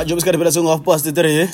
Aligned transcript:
ajobe 0.00 0.18
isikhathi 0.18 0.38
phela 0.40 0.52
singof 0.56 0.80
past 0.86 1.06
3 1.06 1.48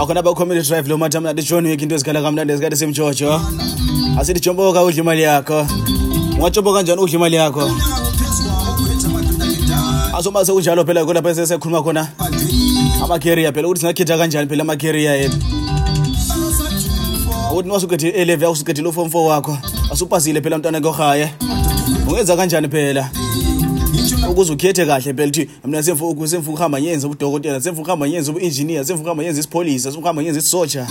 akhona 0.00 0.20
bacommunity 0.26 0.66
drive 0.68 0.86
lo 0.90 0.96
mathi 1.02 1.16
amnandi 1.18 1.42
john 1.48 1.64
wek 1.70 1.80
into 1.84 1.94
ezikhala 1.96 2.20
kamnandi 2.26 2.50
esikhathi 2.54 2.76
simjojo 2.82 3.30
asithi 4.20 4.40
jomboka 4.44 4.80
udla 4.86 4.98
imali 5.02 5.22
yakho 5.28 5.58
ungajomboka 6.38 6.78
njani 6.82 7.00
udla 7.04 7.14
imali 7.18 7.36
yakho 7.40 7.64
asoma 10.16 10.40
sekunjalo 10.46 10.82
phela 10.86 11.02
kolapha 11.08 11.30
sesekhuluma 11.36 11.80
khona 11.84 12.02
amakaria 13.04 13.50
phela 13.54 13.66
ukuthi 13.68 13.80
singakhetha 13.82 14.14
kanjani 14.20 14.46
phela 14.50 14.62
amakaria 14.66 15.12
yena 15.20 15.34
ukuthi 17.50 17.66
niwasugethi 17.66 18.08
eleve 18.22 18.44
yakusugethile 18.44 18.88
ufomfo 18.92 19.18
wakho 19.30 19.54
asupasile 19.92 20.38
phela 20.42 20.56
umntwana 20.56 20.80
kohaye 20.86 21.26
ungenza 22.08 22.34
kanjani 22.36 22.68
phela 22.72 23.04
ukuze 24.32 24.52
ukhethe 24.52 24.86
kahle 24.86 25.12
mpela 25.12 25.28
ukuthi 25.28 25.48
mna 25.64 25.82
semfuna 25.82 26.52
uhamba 26.58 26.80
nyenze 26.80 27.06
ubudokotela 27.06 27.60
semfuna 27.60 27.86
uhamba 27.86 28.08
nyenze 28.08 28.30
ubu-injiniya 28.30 28.84
semfuna 28.84 29.06
uhamba 29.06 29.24
nyenze 29.24 29.38
isipholisa 29.40 29.82
semfuna 29.90 30.02
uhamba 30.04 30.22
nyenze 30.22 30.38
isisosha 30.38 30.86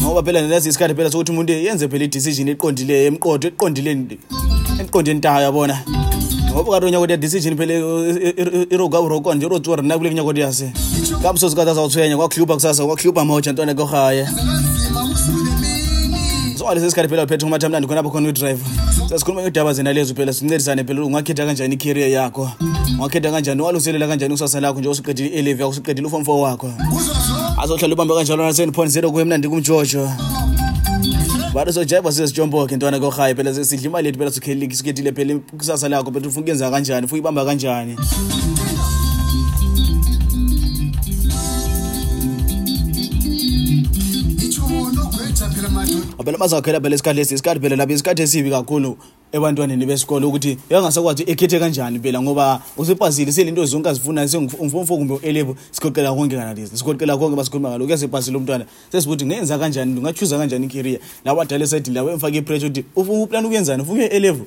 ngoba 0.00 0.22
phela 0.22 0.40
nalazi 0.42 0.68
isikhathi 0.68 0.94
phela 0.94 1.10
sokuthi 1.10 1.32
umuntu 1.32 1.52
yenze 1.52 1.88
phela 1.88 2.04
i-decision 2.04 2.48
eqondileyo 2.48 3.06
emqoto 3.08 3.48
eqondileni 3.48 4.18
eqondeni 4.84 5.20
tayo 5.20 5.42
yabona 5.46 5.74
ngoba 6.50 6.70
kati 6.72 6.86
unyakoti 6.86 7.12
ya 7.12 7.18
decision 7.18 7.56
phela 7.56 7.74
irogaurokwa 8.70 9.34
nje 9.34 9.46
irotswarinakule 9.46 10.10
kunyakoti 10.10 10.40
yase 10.40 10.72
kamsosikathi 11.22 11.70
azawuthwenya 11.70 12.16
kwakuhlupha 12.16 12.54
kusasa 12.54 12.86
kwakuhlupha 12.86 13.24
mocha 13.24 13.52
ntwana 13.52 13.74
kohaya 13.74 14.28
zoalesi 16.62 16.88
sikhathi 16.92 17.08
phela 17.12 17.22
uphethe 17.26 17.44
umathamnandi 17.48 17.88
khonapho 17.90 18.10
khona 18.14 18.28
udrive 18.32 18.60
sasikhuluma 19.10 19.42
ngedaba 19.44 19.70
zenalezo 19.78 20.12
phela 20.18 20.32
sincedisane 20.38 20.82
phela 20.88 21.04
ungakhetha 21.10 21.44
kanjani 21.48 21.74
ikarie 21.78 22.06
yakho 22.16 22.44
ungakhetha 22.98 23.30
kanjani 23.34 23.60
uwalungiselela 23.62 24.06
kanjani 24.10 24.32
usasa 24.36 24.58
lakho 24.64 24.78
njengoba 24.80 24.94
suqedile 25.00 25.28
ileve 25.40 25.62
yakho 25.64 25.74
suqedile 25.78 26.06
ufomfo 26.10 26.32
wakho 26.44 26.70
azohlala 27.62 27.94
ubamba 27.96 28.14
kanjalo 28.18 28.42
nasend 28.48 28.72
point 28.76 28.90
zero 28.94 29.08
kuye 29.12 29.24
mnandi 29.28 29.46
kumjojo 29.52 30.04
bantu 31.54 31.72
sojaiva 31.78 32.10
size 32.12 32.26
sitshomboke 32.28 32.72
intwana 32.74 32.98
kohayi 33.04 33.34
phela 33.38 33.50
sidla 33.68 33.86
imali 33.90 34.06
yethu 34.08 34.18
phela 34.22 34.30
sukhelile 34.36 34.74
suketile 34.80 35.10
phela 35.16 35.32
kusasa 35.58 35.86
lakho 35.92 36.10
phela 36.14 36.26
ufuna 36.28 36.40
ukuyenza 36.42 36.66
kanjani 36.74 37.04
fuke 37.10 37.18
ibamba 37.22 37.42
kanjani 37.48 37.94
ngobela 46.20 46.38
bazawukhela 46.38 46.80
phela 46.80 46.94
isikhathi 46.94 47.16
lesi 47.16 47.34
isikhathi 47.34 47.60
phela 47.60 47.76
lapho 47.76 47.92
isikhathi 47.94 48.22
esibi 48.22 48.50
kakhulu 48.50 48.96
ebantwaneni 49.32 49.86
besikolo 49.86 50.28
ukuthi 50.28 50.58
yangasakwazi 50.70 51.22
ekhethe 51.26 51.58
kanjani 51.58 51.98
phela 51.98 52.22
ngoba 52.22 52.62
usepasile 52.76 53.32
selinto 53.32 53.64
zonke 53.64 53.88
azifunayo 53.88 54.28
sengumfomfo 54.28 54.96
kumbe 54.96 55.14
u-elevu 55.14 55.56
sikhoqela 55.70 56.12
konke 56.12 56.36
nganalezi 56.36 56.76
sikhoqela 56.78 57.16
konke 57.16 57.36
basikhuluma 57.36 57.68
ngalo 57.70 57.84
kuyasepasile 57.84 58.36
umntwana 58.36 58.64
sesibuthi 58.92 59.26
ngenza 59.26 59.58
kanjani 59.58 59.92
ndingachuza 59.92 60.38
kanjani 60.38 60.66
ikarea 60.66 60.98
labo 61.24 61.42
adala 61.42 61.64
esayidini 61.64 61.94
labo 61.96 62.10
emfake 62.10 62.36
ipresh 62.38 62.62
ukuthi 62.64 62.84
uplani 62.96 63.46
ukuyenzani 63.46 63.82
ufuke 63.82 64.04
u-elevu 64.08 64.46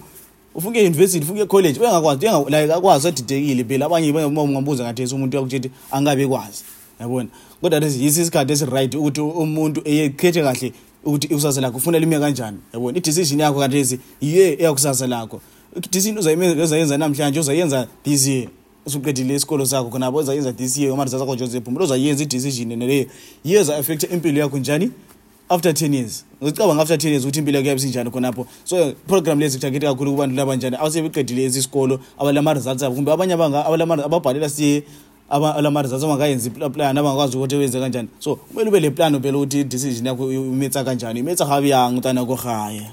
ufuke 0.56 0.80
iyunivesithi 0.82 1.24
ufuke 1.26 1.40
ecollege 1.42 1.80
uyangakwazi 1.80 2.26
like 2.50 2.74
akwazi 2.74 3.08
adidekile 3.08 3.64
phela 3.64 3.86
abanye 3.86 4.12
ungambuza 4.26 4.84
ngathesi 4.84 5.16
umuntu 5.16 5.38
yakutsho 5.38 5.58
ukuthi 5.58 5.72
angabe 5.92 6.28
kwazi 6.28 6.64
yabona 7.00 7.28
kodwa 7.62 7.80
lesi 7.80 8.04
yiso 8.04 8.22
isikhathi 8.22 8.54
esi-right 8.54 8.96
ukuthi 8.96 9.22
umuntu 9.22 9.82
eyekhethe 9.86 10.42
kahle 10.42 10.74
ukuthi 11.06 11.28
ikusasa 11.28 11.62
lakho 11.62 11.78
ufuna 11.78 12.00
limi 12.00 12.20
kanjani 12.20 12.58
yabona 12.74 12.98
idecision 12.98 13.40
yakho 13.40 13.60
kanti 13.60 14.00
yiye 14.22 14.58
eyakusasa 14.60 15.08
lakho 15.08 15.42
idecision 15.78 16.18
uzayenza 16.18 16.98
namhlanje 16.98 17.40
uzayenza 17.40 17.88
this 18.04 18.28
year 18.28 18.48
usuqedile 18.86 19.36
isikolo 19.36 19.66
sakho 19.66 19.90
khonabo 19.90 20.20
uzayenza 20.20 20.54
this 20.54 20.78
year 20.78 20.92
umarisa 20.94 21.20
sakho 21.20 21.36
nje 21.36 21.44
uzephumela 21.44 21.84
uzayenza 21.84 22.24
idecision 22.24 22.80
naleyo 22.80 23.06
yiye 23.44 23.64
zaaffecta 23.64 24.08
impilo 24.08 24.40
yakho 24.40 24.58
njani 24.58 24.92
after 25.50 25.74
ten 25.74 25.94
years 25.94 26.26
ngicabanga 26.44 26.82
after 26.82 26.98
ten 26.98 27.10
years 27.12 27.24
ukuthi 27.24 27.40
impilo 27.40 27.58
yakho 27.58 27.70
yabisinjani 27.70 28.10
khonapho 28.12 28.48
so 28.64 28.92
program 29.08 29.40
lezi 29.40 29.58
kuthagete 29.58 29.86
kakhulu 29.86 30.12
kubantu 30.12 30.36
labanjani 30.36 30.76
abaseyebeqedile 30.76 31.44
ezi 31.44 31.60
isikolo 31.60 32.00
abalamaresults 32.20 32.84
abo 32.84 32.96
kumbe 32.96 33.12
abanye 33.14 33.34
ababhalela 33.34 34.50
siye 34.50 34.84
lama-result 35.30 36.04
angayenzi 36.04 36.50
plan 36.50 36.98
abangakwazi 36.98 37.38
ukuthi 37.38 37.56
wenze 37.56 37.80
kanjani 37.80 38.10
so 38.20 38.36
kumele 38.36 38.70
ube 38.70 38.80
le 38.80 38.90
plan 38.92 39.20
phela 39.22 39.38
ukuthi 39.38 39.62
idecision 39.62 40.06
yakho 40.08 40.32
imetsa 40.32 40.84
kanjani 40.84 41.20
imetsa 41.20 41.46
gabyang 41.46 41.98
utanako 41.98 42.36
gaya 42.36 42.92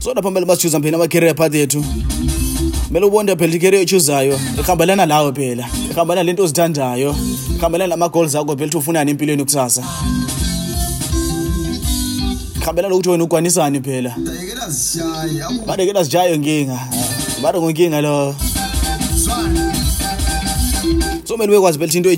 sodaphambele 0.00 0.46
masichuza 0.46 0.78
mpheni 0.78 0.94
ama-carrier 0.96 1.34
path 1.34 1.54
ethu 1.54 1.84
kumele 2.88 3.06
ubonde 3.06 3.36
phela 3.36 3.54
i-carrier 3.54 3.82
ochuzayo 3.84 4.38
ihambelana 4.58 5.06
lawo 5.06 5.32
phela 5.34 5.68
ihambelana 5.92 6.22
le 6.22 6.32
nto 6.32 6.42
ozithandayo 6.44 7.14
ihambelana 7.58 7.90
lama-goals 7.94 8.34
akho 8.34 8.48
phela 8.56 8.66
ukuthi 8.66 8.76
ufunani 8.76 9.10
empilweni 9.10 9.42
ukusasa 9.42 9.82
ngiqhabela 12.68 12.88
lokuthi 12.88 13.08
wena 13.08 13.24
ugwanisani 13.24 13.80
phela 13.80 14.16
badekela 15.66 16.04
sijayo 16.04 16.36
nkinga 16.36 16.78
bade 17.42 17.58
ngonkinga 17.58 18.00
lo 18.00 18.34
so 21.24 21.36
mele 21.36 21.52
bekwazi 21.52 21.78
phela 21.78 21.92
into 21.96 22.08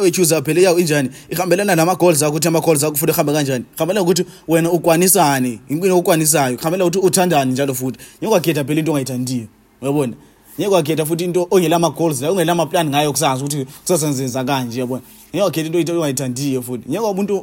oyichusa 0.00 0.42
phela 0.42 0.60
iyawo 0.60 0.78
injani 0.78 1.10
ihambelana 1.30 1.76
namagols 1.76 2.22
akho 2.22 2.30
ukuthi 2.30 2.48
amagols 2.48 2.84
akho 2.84 2.94
futhi 2.96 3.12
ihambe 3.12 3.32
kanjani 3.32 3.64
ihambelana 3.76 4.02
ukuthi 4.02 4.24
wena 4.48 4.70
ukwanisani 4.70 5.58
inkwini 5.68 5.94
okukwanisayo 5.94 6.56
ihambelana 6.60 6.84
ukuthi 6.84 7.06
uthandani 7.06 7.52
njalo 7.52 7.74
futhi 7.74 7.98
ngiyekwakhetha 8.18 8.64
phela 8.64 8.74
into 8.80 8.92
ongayithandiyo 8.92 9.46
uyabona 9.82 10.12
ngiyekwakhetha 10.58 11.06
futhi 11.06 11.24
into 11.24 11.48
ongela 11.50 11.76
ama-goals 11.76 12.20
la 12.20 12.30
ongela 12.30 12.52
ama-plan 12.52 12.88
ngayo 12.88 13.12
kusazi 13.12 13.40
ukuthi 13.42 13.64
kusasenzenza 13.64 14.44
kanje 14.44 14.76
uyabona 14.76 15.02
ngekakhetha 15.34 15.78
into 15.78 15.92
ongayithandiyo 15.96 16.62
futhi 16.62 16.90
ngeka 16.90 17.04
umuntu 17.04 17.40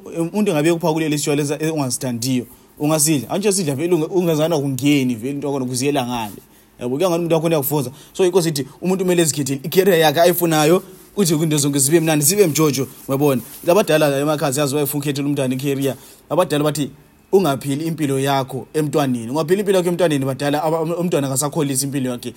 engabekupha 0.51 0.93
kulela 0.93 1.15
isishwalensi 1.15 1.53
ongazithandiyo 1.71 2.45
ungasidla 2.79 3.29
antsho 3.29 3.51
sidla 3.51 3.75
vele 3.75 3.93
ungezana 3.95 4.57
kungeni 4.57 5.15
vele 5.15 5.31
into 5.33 5.47
akhona 5.49 5.65
kuziyela 5.65 6.07
ngale 6.07 6.41
yabo 6.79 6.95
kuya 6.95 7.09
ngani 7.09 7.19
umuntu 7.19 7.35
akhona 7.35 7.55
yakufoza 7.55 7.91
so 8.13 8.25
yikho 8.25 8.41
sithi 8.41 8.65
umuntu 8.81 9.03
kumele 9.03 9.21
ezikhethele 9.21 9.59
ikarea 9.65 9.97
yakhe 9.97 10.21
ayifunayo 10.21 10.83
uthi 11.17 11.37
kinto 11.37 11.57
zonke 11.57 11.79
zibe 11.79 11.99
mnandi 11.99 12.25
zibe 12.25 12.47
mjojo 12.47 12.87
webona 13.07 13.41
labadala 13.67 14.17
emakhazi 14.19 14.59
yazi 14.59 14.75
wayefuna 14.75 15.01
ukhethela 15.03 15.27
umntana 15.27 15.55
ikarea 15.55 15.95
abadala 16.29 16.63
bathi 16.63 16.89
ungaphili 17.33 17.87
impilo 17.87 18.19
yakho 18.19 18.67
emntwaneni 18.73 19.29
ungaphili 19.31 19.59
impilo 19.59 19.77
yakho 19.77 19.89
emntwaneni 19.89 20.25
badala 20.25 20.63
um, 20.81 20.91
umntwana 20.91 21.27
akasakholisi 21.27 21.85
impilo 21.85 22.09
yakhe 22.11 22.33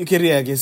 ikarea 0.00 0.34
yakhe 0.34 0.56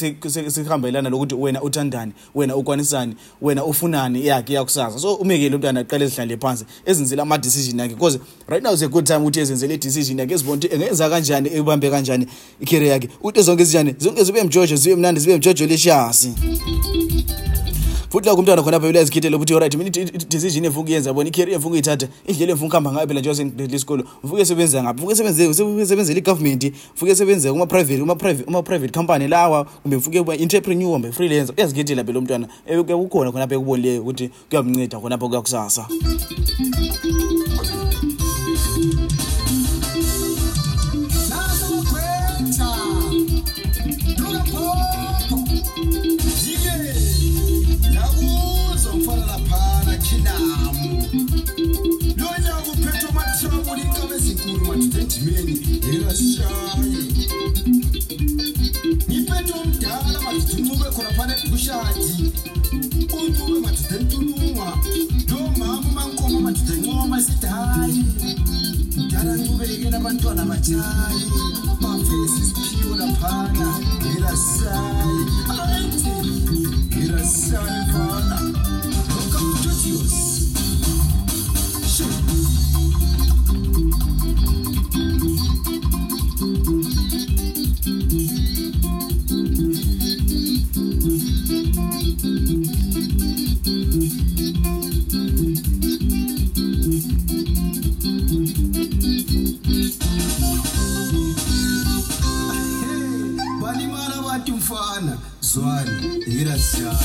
sihambelana 0.51 1.09
lokuthi 1.11 1.35
wena 1.35 1.63
uthandani 1.63 2.13
wena 2.35 2.57
ukwanisani 2.57 3.15
wena 3.43 3.65
ufunani 3.65 4.27
yakhe 4.27 4.53
iyakusasa 4.53 4.99
so 4.99 5.15
umekele 5.15 5.55
umntwana 5.55 5.81
aqale 5.81 6.05
ezihlale 6.05 6.37
phansi 6.37 6.65
ezenzele 6.85 7.23
ama-decision 7.23 7.79
yakhe 7.79 7.95
because 7.95 8.21
right 8.49 8.63
now 8.63 8.73
is 8.73 8.83
a 8.83 8.89
good 8.89 9.05
time 9.07 9.19
ukuthi 9.19 9.41
ezenzele 9.41 9.75
i-decision 9.75 10.19
yakhe 10.19 10.35
ezibona 10.35 10.57
ukuthi 10.59 10.75
engenza 10.75 11.11
kanjani 11.11 11.49
ebambe 11.55 11.91
kanjani 11.91 12.27
ikarea 12.61 12.93
yakhe 12.93 13.09
ukuthi 13.21 13.43
zonke 13.43 13.63
ezinjani 13.63 13.95
zonke 13.99 14.25
zibe 14.25 14.43
mjojo 14.43 14.77
zibe 14.77 14.97
mnandi 14.97 15.21
zibe 15.21 15.37
mjojo 15.37 15.67
leshiyasi 15.67 16.33
futhi 18.17 18.29
lokho 18.29 18.39
umntwana 18.39 18.63
khona 18.63 18.81
phela 18.81 18.93
uyazikhethela 18.93 19.37
ukuthi 19.37 19.55
alright 19.55 19.75
mina 19.77 19.91
decision 19.91 20.65
efuna 20.65 20.81
ukuyenza 20.81 21.13
bona 21.13 21.29
ikhere 21.29 21.53
efuna 21.53 21.67
ukuyithatha 21.67 22.09
indlela 22.29 22.53
efuna 22.53 22.67
ukuhamba 22.67 22.93
ngayo 22.93 23.07
phela 23.09 23.21
njengose 23.21 23.45
ngidlile 23.45 23.77
isikolo 23.77 24.05
ufuke 24.25 24.43
esebenza 24.43 24.83
ngapha 24.83 25.03
ufuke 25.05 25.13
esebenza 25.13 25.65
ufuke 25.65 25.83
esebenza 25.83 26.15
le 26.15 26.21
government 26.21 26.65
ufuke 26.97 27.13
esebenza 27.13 27.53
kuma 27.53 27.67
private 27.67 27.99
kuma 28.01 28.17
private 28.17 28.45
kuma 28.45 28.63
private 28.63 28.93
company 28.95 29.29
lawa 29.29 29.65
kumbe 29.65 29.97
ufuke 29.97 30.23
ba 30.25 30.35
entrepreneur 30.35 30.93
kumbe 30.93 31.13
freelancer 31.13 31.55
uyazikhethela 31.59 32.05
phela 32.05 32.19
umntwana 32.19 32.47
ekukhona 32.67 33.33
khona 33.33 33.47
phela 33.49 33.59
ukubonile 33.61 33.99
ukuthi 34.01 34.31
kuyamncida 34.49 34.99
khona 35.01 35.19
phela 35.19 35.29
kuyakusasa 35.29 35.85
dying, 70.73 71.31
my 71.81 71.97
face 71.99 72.41
is 72.43 72.81
pure 72.83 73.01
and 73.01 73.17
pana. 73.19 73.79
Get 74.03 74.23
a 74.29 74.35
sigh. 74.35 74.95
ati 104.37 104.53
mfana 104.53 105.19
zwani 105.41 106.17
irasiyayo 106.41 106.97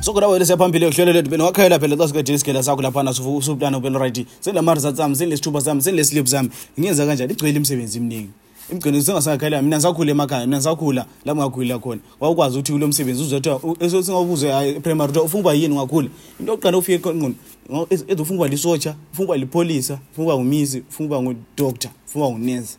sokudabo 0.00 0.38
lesiya 0.38 0.58
phambili 0.58 0.84
ehlelo 0.84 1.12
lethu 1.12 1.30
benwakhayela 1.30 1.78
phela 1.78 1.96
xa 1.96 2.08
sikwedini 2.08 2.34
isigela 2.36 2.62
sakho 2.62 2.82
laphana 2.82 3.12
subtana 3.14 3.78
ubenorayithi 3.78 4.26
senilamarizat 4.40 4.96
sam 4.96 5.14
senilesithuba 5.14 5.60
sam 5.60 5.80
senileslip 5.80 6.26
sam 6.28 6.48
ngenza 6.80 7.06
kanjani 7.06 7.32
igcwele 7.32 7.56
imisebenzi 7.56 7.98
imningi 7.98 8.30
imgcino 8.72 9.02
singasangakhalela 9.02 9.62
mina 9.62 9.76
ngisakhula 9.76 10.10
emakhaya 10.12 10.46
mina 10.46 10.56
ngisakhula 10.56 11.06
la 11.24 11.34
mngakhulela 11.34 11.78
khona 11.78 12.00
wawukwazi 12.20 12.56
ukuthi 12.58 12.72
kulo 12.72 12.86
msebenzi 12.88 13.22
uzethwa 13.22 13.54
singawubuze 13.90 14.80
primary 14.80 15.10
uthiwa 15.10 15.24
ufuna 15.24 15.40
uba 15.42 15.52
yini 15.52 15.74
ungakhula 15.74 16.08
into 16.40 16.52
okuqala 16.52 16.78
ufike 16.78 17.08
engqondo 17.08 17.34
ezofunga 18.08 18.48
lisocha 18.48 18.96
ufunga 19.12 19.36
lipolisa 19.36 19.98
ufunga 20.12 20.34
umisi 20.34 20.82
ufunga 20.90 21.22
ngudoctor 21.22 21.90
ufunga 22.06 22.26
unense 22.26 22.76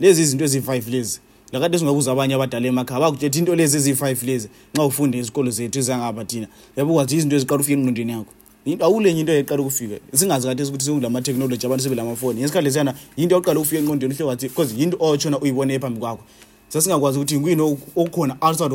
lezi 0.00 0.22
izinto 0.22 0.44
ezi 0.44 0.60
5 0.60 0.90
lezi 0.90 1.20
lakade 1.52 1.78
singakuza 1.78 2.12
abanye 2.12 2.34
abadala 2.34 2.66
emakhaya 2.68 3.00
bakuthethe 3.00 3.38
into 3.38 3.54
lezi 3.54 3.76
ezi 3.76 3.92
5 3.92 4.26
lezi 4.26 4.48
nxa 4.74 4.84
ufunde 4.86 5.18
isikolo 5.18 5.50
zethu 5.50 5.78
ezangapha 5.78 6.24
thina 6.24 6.46
yabo 6.76 6.94
kwazi 6.94 7.16
izinto 7.16 7.36
eziqala 7.36 7.60
ufike 7.60 7.76
ngqondweni 7.78 8.12
yakho 8.12 8.32
into 8.66 8.84
awulenye 8.84 9.20
into 9.20 9.32
eqala 9.32 9.60
ukufika 9.62 9.96
singazi 10.12 10.46
kathi 10.48 10.62
ukuthi 10.62 10.84
singula 10.84 11.10
ma 11.10 11.22
technology 11.22 11.66
abantu 11.66 11.84
sebe 11.84 11.94
lamafoni 11.94 12.40
ngesikhathi 12.40 12.64
lesiyana 12.64 12.94
into 13.16 13.36
oqala 13.36 13.60
ukufika 13.60 13.82
ngqondweni 13.82 14.14
uhle 14.14 14.24
wathi 14.24 14.48
because 14.48 14.74
into 14.82 14.96
oyochona 15.00 15.38
uyibona 15.38 15.72
ephambi 15.74 16.00
kwakho 16.00 16.22
sasingakwazi 16.68 17.18
ukuthi 17.18 17.38
ngwini 17.40 17.62
okukhona 17.62 18.36
outside 18.40 18.74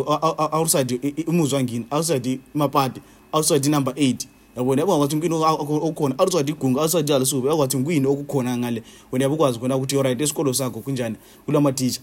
outside 0.59 0.89
umuzwa 1.27 1.63
ngini 1.63 1.85
outside 1.91 2.39
mapati 2.53 3.01
outside 3.33 3.69
number 3.69 3.93
8 3.93 4.15
yabona 4.59 4.81
yabo 4.81 4.97
ngathi 4.99 5.15
ngini 5.15 5.35
okukhona 5.35 6.15
outside 6.19 6.45
the 6.45 6.53
gunga 6.53 6.81
outside 6.81 7.05
the 7.07 7.25
school 7.25 7.43
yabo 7.45 7.57
ngathi 7.63 7.77
ngini 7.77 8.07
okukhona 8.07 8.57
ngale 8.57 8.83
wena 9.11 9.25
yabo 9.25 9.35
kwazi 9.37 9.59
khona 9.59 9.77
ukuthi 9.77 9.97
alright 9.97 10.21
esikolo 10.21 10.53
sakho 10.53 10.79
kunjani 10.81 11.15
kula 11.45 11.61
ma 11.61 11.71
teacher 11.71 12.01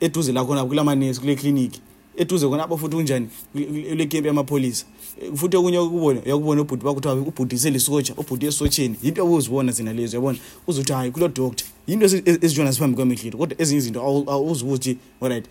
eduze 0.00 0.32
la 0.32 0.44
khona 0.44 0.64
kula 0.64 0.84
manesi 0.84 1.20
kule 1.20 1.36
clinic 1.36 1.72
eduze 2.16 2.46
khona 2.48 2.64
abo 2.64 2.76
futhi 2.76 2.96
kunjani 2.96 3.28
kule 3.52 4.06
camp 4.06 4.26
yama 4.26 4.44
police 4.44 4.86
eh, 5.22 5.30
futhi 5.34 5.56
okunye 5.56 5.78
ukubona 5.78 6.20
yakubona 6.24 6.60
ubhuti 6.62 6.84
bakho 6.84 6.98
ukuthi 7.12 7.28
ubhudise 7.30 7.70
lesocha 7.70 8.14
ubhuti 8.16 8.46
esocheni 8.46 8.96
yinto 9.02 9.22
yabo 9.22 9.34
uzibona 9.34 9.72
zina 9.72 9.92
lezo 9.92 10.16
yabona 10.16 10.38
uzuthi 10.66 10.92
hayi 10.92 11.10
kulo 11.10 11.28
doctor 11.28 11.66
yinto 11.86 12.04
ezijona 12.26 12.72
siphambi 12.72 12.96
kwemihlilo 12.96 13.38
kodwa 13.38 13.62
ezinye 13.62 13.78
izinto 13.78 14.00
awuzibuthi 14.26 14.96
alright 15.20 15.46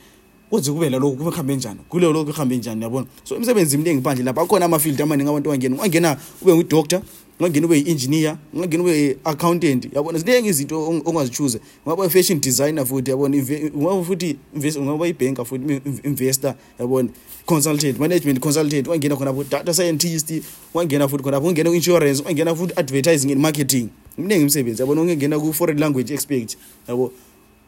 kuze 0.54 0.72
kubela 0.72 0.98
lokhu 1.00 1.18
kube 1.18 1.30
kuhambe 1.32 1.56
njani 1.56 1.80
kuleo 1.90 2.14
lokhu 2.14 2.32
kuhambe 2.34 2.58
njani 2.58 2.82
yabona 2.84 3.06
so 3.24 3.36
imisebenzi 3.36 3.78
mlengi 3.78 4.02
phandle 4.02 4.24
lapho 4.26 4.42
akhona 4.42 4.66
amafield 4.66 5.02
amaningi 5.02 5.30
abantu 5.30 5.50
wangena 5.50 5.76
ungangena 5.78 6.18
ube 6.42 6.56
ngudoctor 6.56 7.02
ungangena 7.40 7.66
ube 7.68 7.78
yi-injiniya 7.78 8.38
ungangena 8.54 8.84
ube 8.84 8.98
yi-accountant 9.02 9.88
yabona 9.96 10.20
ziningi 10.20 10.50
izinto 10.50 11.02
ongazichuze 11.06 11.60
ungaba 11.86 12.06
i-fashion 12.06 12.42
designer 12.42 12.86
futhi 12.86 13.10
yabona 13.12 13.38
ungaba 13.74 14.04
futhi 14.04 14.36
ungaba 14.78 15.08
ibhanker 15.08 15.46
futhi 15.46 15.82
investor 16.04 16.56
yabona 16.80 17.10
consultant 17.46 18.00
management 18.00 18.40
consultant 18.40 18.88
ungangena 18.88 19.16
khonapho 19.16 19.44
data 19.44 19.74
scientist 19.74 20.34
ungangena 20.74 21.08
futhi 21.08 21.24
khonapho 21.24 21.48
ungena 21.48 21.70
ku-insurance 21.70 22.22
ungangena 22.22 22.56
futhi 22.56 22.74
advertising 22.76 23.32
and 23.32 23.42
marketing 23.42 23.88
mningi 24.18 24.42
imisebenzi 24.42 24.82
yabona 24.82 25.02
ungangena 25.02 25.40
ku-foreign 25.40 25.80
language 25.80 26.14
expect 26.14 26.56
yabona 26.88 27.12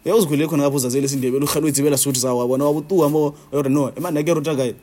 yauzikhulele 0.10 0.48
khona 0.48 0.64
ngapho 0.64 0.78
uzazele 0.78 1.06
isindebele 1.06 1.46
uhlala 1.46 1.62
uyizibela 1.66 1.98
suthi 1.98 2.20
zawo 2.20 2.40
wabona 2.40 2.64
wabutuka 2.70 3.08
mo 3.10 3.34
orno 3.52 3.90
emani 3.98 4.16
nakerota 4.22 4.54
kaye 4.56 4.76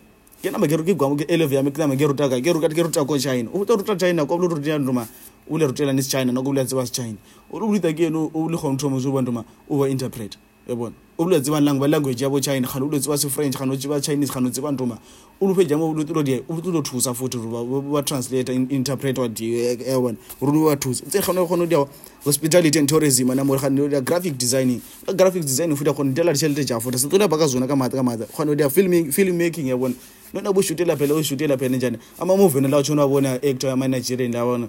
kenamba 0.42 0.66
kerokigwamo 0.66 1.14
ke-eleve 1.16 1.54
yami 1.54 1.70
kenamba 1.70 1.94
ngeruta 1.96 2.28
kaye 2.28 2.42
kerokati 2.42 2.74
keruta 2.74 3.04
ko 3.06 3.18
china 3.18 3.48
ubuta 3.54 3.74
ruta 3.78 3.94
china 3.96 4.26
kwabulo 4.26 4.56
rutina 4.58 4.78
nduma 4.78 5.06
ulerutelanisichina 5.46 6.32
nokubulanziwa 6.34 6.86
sichina 6.86 7.18
ulubulida 7.54 7.92
kuyeni 7.94 8.18
ulikhona 8.34 8.74
uthomo 8.74 8.98
zuba 9.00 9.22
nduma 9.22 9.44
uba 9.70 9.86
interpreta 9.94 10.38
yabona 10.68 10.94
ubule 11.18 11.40
tsiba 11.40 11.60
lang 11.60 11.78
ba 11.78 11.86
language 11.88 12.22
yabo 12.22 12.40
china 12.40 12.66
khano 12.66 12.86
ubule 12.86 13.00
tsiba 13.00 13.18
si 13.18 13.28
french 13.28 13.56
khano 13.56 13.76
tsiba 13.76 14.00
chinese 14.00 14.30
khano 14.32 14.50
tsiba 14.50 14.70
ntoma 14.72 14.98
ulu 15.40 15.54
phe 15.54 15.64
jamo 15.66 15.90
ulu 15.90 16.04
tlo 16.04 16.22
dia 16.22 16.40
ulu 16.48 16.60
tlo 16.62 16.82
thusa 16.82 17.14
futhi 17.14 17.36
ruba 17.36 17.64
ba 17.92 18.02
translator 18.02 18.54
interpreter 18.54 19.28
di 19.28 19.76
yabona 19.86 20.16
ru 20.40 20.64
ba 20.66 20.76
thusa 20.76 21.04
tse 21.06 21.20
khano 21.20 21.46
khono 21.46 21.66
dia 21.66 21.84
hospitality 22.24 22.78
and 22.78 22.88
tourism 22.88 23.28
na 23.34 23.44
mo 23.44 23.56
khano 23.58 23.88
dia 23.88 24.00
graphic 24.00 24.38
designing 24.38 24.80
ba 25.06 25.12
graphic 25.12 25.42
designing 25.42 25.76
futhi 25.76 25.92
khono 25.92 26.12
dia 26.14 26.24
la 26.24 26.32
chelete 26.32 26.64
ja 26.64 26.78
futhi 26.78 26.96
tsela 27.08 27.28
ba 27.28 27.36
ka 27.38 27.46
zona 27.46 27.66
ka 27.66 27.74
mata 27.76 27.96
ka 27.96 28.02
mata 28.02 28.26
khano 28.26 28.54
dia 28.54 28.68
filming 28.70 29.10
film 29.10 29.36
making 29.36 29.66
yabona 29.66 29.94
nona 30.32 30.52
bo 30.52 30.60
shootela 30.62 30.96
phela 30.96 31.14
o 31.14 31.22
shootela 31.22 31.58
phela 31.58 31.76
njani 31.76 31.98
ama 32.18 32.36
movie 32.36 32.60
la 32.60 32.82
tshona 32.82 33.06
bona 33.08 33.34
actor 33.42 33.68
ya 33.68 33.76
nigerian 33.76 34.32
la 34.32 34.44
bona 34.44 34.68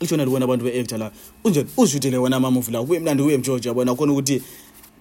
ishona 0.00 0.24
libona 0.24 0.44
abantu 0.44 0.64
be 0.64 0.80
actor 0.80 0.98
la 0.98 1.10
unjani 1.44 1.68
uzhutele 1.76 2.16
wena 2.18 2.36
ama 2.36 2.50
movie 2.50 2.72
la 2.72 2.82
kuye 2.82 2.98
mnandi 3.00 3.22
uye 3.22 3.38
mjoja 3.38 3.70
yabona 3.70 3.94
khona 3.94 4.12
ukuthi 4.12 4.42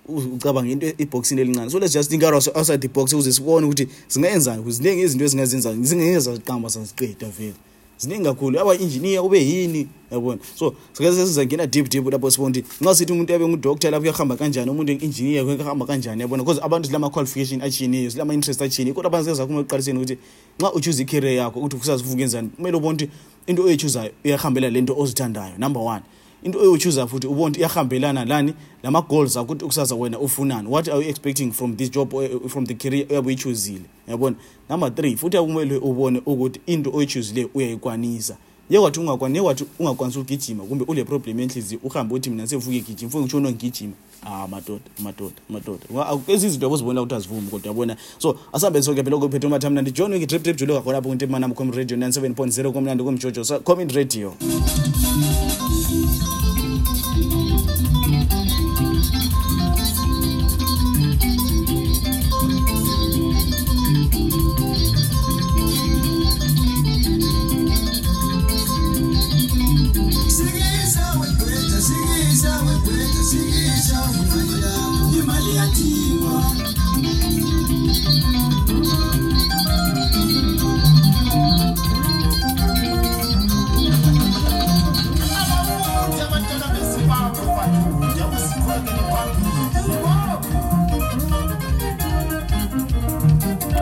ucabanga 0.08 0.72
into 0.72 0.90
ibhoxini 0.98 1.42
elincane 1.42 1.70
so 1.70 1.78
let's 1.80 1.94
just 1.94 2.10
think 2.10 2.24
outside 2.24 2.82
the 2.82 2.88
box 2.88 3.14
ukuze 3.14 3.32
sibone 3.34 3.66
ukuthi 3.66 3.88
zingayenzani 4.10 4.60
ukuthi 4.62 4.76
ziningi 4.76 5.02
izinto 5.02 5.26
ezingazenzayo 5.26 5.76
zingeke 5.82 6.20
zaziqamba 6.20 6.70
zaziqeda 6.70 7.30
vele 7.30 7.54
ziningi 7.98 8.24
kakhulu 8.24 8.60
aba 8.60 8.76
injiniya 8.76 9.22
ube 9.24 9.42
yini 9.46 9.88
yabona 10.12 10.40
so 10.56 10.74
sizangena 10.94 11.68
deep 11.68 11.88
deep 11.90 12.06
lapho 12.12 12.32
sibona 12.32 12.50
ukuthi 12.60 12.66
nxa 12.84 12.96
sithi 12.96 13.12
umuntu 13.14 13.34
abe 13.36 13.48
ngudoctor 13.48 13.92
lapho 13.92 14.04
uyahamba 14.04 14.36
kanjani 14.36 14.72
umuntu 14.72 14.92
enginjiniya 14.92 15.44
uyahamba 15.44 15.86
kanjani 15.86 16.22
yabona 16.22 16.44
because 16.44 16.60
abantu 16.66 16.88
zilama 16.88 17.10
qualification 17.10 17.62
ajiniya 17.62 18.10
zilama 18.10 18.34
interest 18.34 18.62
ajiniya 18.62 18.94
kodwa 18.96 19.08
abantu 19.12 19.26
zezakho 19.30 19.54
ukuqaliseni 19.60 20.00
ukuthi 20.00 20.18
nxa 20.60 20.74
uchoose 20.74 21.06
career 21.06 21.36
yakho 21.38 21.60
ukuthi 21.60 21.76
ukusazivuka 21.76 22.20
kanjani 22.20 22.50
kumele 22.56 22.78
ubone 22.78 23.10
into 23.48 23.64
oyichoose 23.64 24.00
ayo 24.00 24.12
uyahambela 24.26 24.70
lento 24.70 24.96
ozithandayo 24.98 25.54
number 25.58 25.82
1 25.82 26.02
into 26.44 26.60
oyochusa 26.60 27.08
futhi 27.08 27.28
ubona 27.28 27.44
ukuthi 27.44 27.60
iyahambelana 27.60 28.26
lani 28.26 28.54
lama 28.84 29.02
goals 29.02 29.38
akuthi 29.38 29.66
kusaza 29.66 29.96
wena 29.96 30.20
ufunani 30.20 30.68
what 30.70 30.88
are 30.88 30.98
you 31.04 31.10
expecting 31.10 31.52
from 31.52 31.76
this 31.76 31.92
job 31.92 32.14
eh, 32.14 32.32
from 32.48 32.66
the 32.66 32.74
career 32.76 33.06
oyabe 33.10 33.28
uyichuzile 33.28 33.82
yabona 34.08 34.36
number 34.70 34.96
three 34.96 35.16
futhi 35.18 35.38
akumele 35.38 35.78
ubone 35.78 36.22
ukuthi 36.26 36.60
into 36.66 36.94
oyichuzile 36.96 37.48
uyayikwanisa 37.54 38.38
ye 38.70 38.78
wathi 38.80 39.00
ungakwanisa 39.00 39.42
ye 39.42 39.48
wathi 39.48 39.66
ungakwanisa 39.80 40.20
ukugijima 40.20 40.64
kumbe 40.64 40.86
ule 40.88 41.04
problem 41.04 41.40
enhliziyo 41.40 41.80
uhambe 41.84 42.16
uthi 42.16 42.30
mina 42.30 42.48
sevuke 42.48 42.80
gijima 42.82 43.12
fuke 43.12 43.24
ngisho 43.24 43.40
nongigijima 43.40 43.94
a 44.24 44.44
ah, 44.44 44.48
madoda 44.48 44.82
madoda 45.00 45.36
madoda 45.50 46.16
kwezi 46.26 46.48
izinto 46.48 46.66
yabo 46.66 46.78
zibona 46.78 47.02
ukuthi 47.02 47.16
azivumi 47.16 47.48
kodwa 47.48 47.68
yabona 47.68 47.98
so 48.18 48.38
asihambe 48.54 48.82
soke 48.82 49.04
phela 49.04 49.16
okuphethe 49.16 49.48
umathi 49.48 49.68
amnandi 49.68 49.92
john 49.92 50.14
wiki 50.14 50.26
drip 50.26 50.44
drip 50.44 50.58
julo 50.58 50.76
kakhona 50.76 50.98
apho 50.98 51.08
kwinto 51.08 51.26
emanami 51.26 51.54
comin 51.54 51.74
radio 51.74 51.98
97 51.98 52.32
0 52.32 52.72
komnandi 52.72 53.04
komjojo 53.04 53.44
so 53.44 53.60
comin 53.60 53.90
radio 53.90 54.34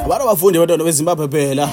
abantu 0.09 0.25
abafundi 0.29 0.55
abantwana 0.57 0.83
bezimbabwe 0.87 1.25
phela 1.33 1.65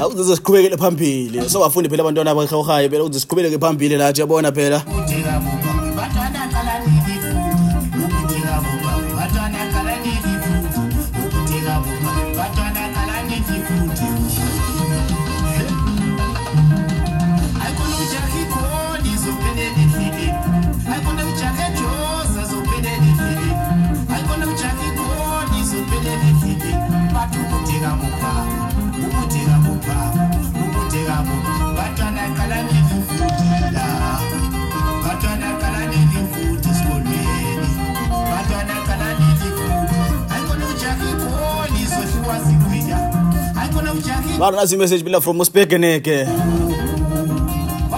akuzize 0.00 0.34
siqhubekele 0.36 0.76
phambili 0.80 1.38
sobafundi 1.52 1.88
phela 1.90 2.02
abantwana 2.02 2.30
abahawuhayo 2.32 2.88
phela 2.90 3.02
ukuze 3.04 3.20
siqhubeleke 3.20 3.58
phambili 3.60 3.96
lathi 4.00 4.20
yabona 4.20 4.48
phela 4.56 4.78
mara 44.44 44.56
nasi 44.56 44.74
imessage 44.74 45.04
mina 45.04 45.20
from 45.26 45.40
usibhegeneke 45.40 46.16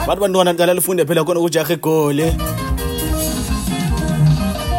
bantu 0.07 0.21
bantwana 0.21 0.53
niqala 0.53 0.75
lifunde 0.75 1.05
phela 1.05 1.25
khona 1.25 1.41
ukujaha 1.41 1.73
igoli 1.75 2.29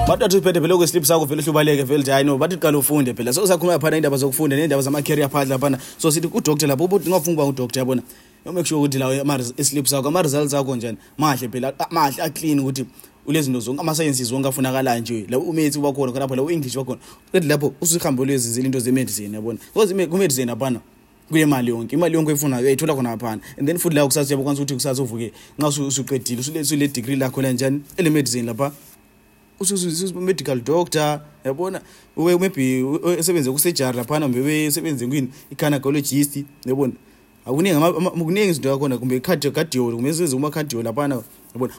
bantu 0.08 0.26
athi 0.26 0.38
uphethe 0.38 0.60
phela 0.62 0.74
okweslip 0.74 1.04
sakho 1.04 1.26
vele 1.26 1.42
uhlubaleke 1.42 1.84
vele 1.84 2.04
nje 2.04 2.12
hayi 2.12 2.24
no 2.26 2.38
bathi 2.38 2.58
qala 2.58 2.78
ufunde 2.78 3.14
phela 3.14 3.34
so 3.34 3.48
sakhuluma 3.48 3.80
phana 3.80 3.96
iindaba 3.98 4.18
zokufunda 4.18 4.56
neendaba 4.56 4.82
zama-career 4.82 5.30
phandle 5.30 5.50
laphana 5.54 5.78
so 5.98 6.12
sithi 6.12 6.28
udoktor 6.28 6.70
lapho 6.70 6.84
ungafuna 6.86 7.16
ukuba 7.18 7.44
ngudoktor 7.46 7.80
yabona 7.80 8.02
make 8.54 8.66
sure 8.66 8.80
ukuthi 8.80 8.98
lawo 8.98 9.26
islip 9.58 9.86
sakho 9.86 10.08
ama-results 10.10 10.54
akho 10.54 10.76
njani 10.76 10.98
mahle 11.18 11.48
phela 11.50 11.74
mahle 11.90 12.24
aclean 12.24 12.60
ukuthi 12.60 12.86
ulezinto 13.26 13.60
zonke 13.60 13.82
ama-sciences 13.82 14.32
wonke 14.32 14.48
afunakalayo 14.50 15.00
nje 15.02 15.26
la 15.30 15.38
umethi 15.40 15.80
ubakhona 15.80 16.12
khonapho 16.12 16.36
la 16.36 16.44
u-english 16.44 16.76
bakhona 16.78 17.00
kedi 17.32 17.48
lapho 17.48 17.74
usuhambe 17.82 18.26
lwezizile 18.26 18.66
into 18.66 18.80
zemedicine 18.80 19.36
yabona 19.36 19.60
because 19.76 20.08
kumedicine 20.08 20.52
aphana 20.52 20.80
kuyemali 21.30 21.70
yonke 21.70 21.96
imali 21.96 22.16
yonke 22.16 22.32
efunayo 22.32 22.62
uyayithola 22.62 22.94
khona 22.94 23.18
phana 23.18 23.42
and 23.58 23.68
then 23.68 23.78
futhi 23.78 23.96
la 23.96 24.06
kusasa 24.06 24.30
uyabokwanisa 24.30 24.62
ukuthi 24.64 24.74
kusasa 24.76 25.04
uvuke 25.04 25.32
nxa 25.60 25.84
usuqedile 25.84 26.64
sule 26.64 26.88
degree 26.88 27.16
lakho 27.16 27.42
lanjani 27.42 27.82
ele 27.98 28.10
medicine 28.10 28.44
lapha 28.46 28.72
medical 30.22 30.62
doctor 30.64 31.22
yabona 31.44 31.82
maybe 32.18 32.84
esebenze 33.18 33.52
kusejari 33.52 33.98
laphana 33.98 34.28
mbe 34.28 34.42
besebenze 34.42 35.08
kwini 35.08 35.28
i-canagologist 35.52 36.40
yabona 36.66 36.94
kunengi 37.54 38.54
zinto 38.54 38.70
yakhona 38.70 38.98
kumbe 38.98 39.20
kadiyoli 39.20 39.96
kumbe 39.96 40.12
zize 40.12 40.36
kumakhadiyoli 40.36 40.90
aphana 40.90 41.24
yabona 41.24 41.24
but 41.56 41.72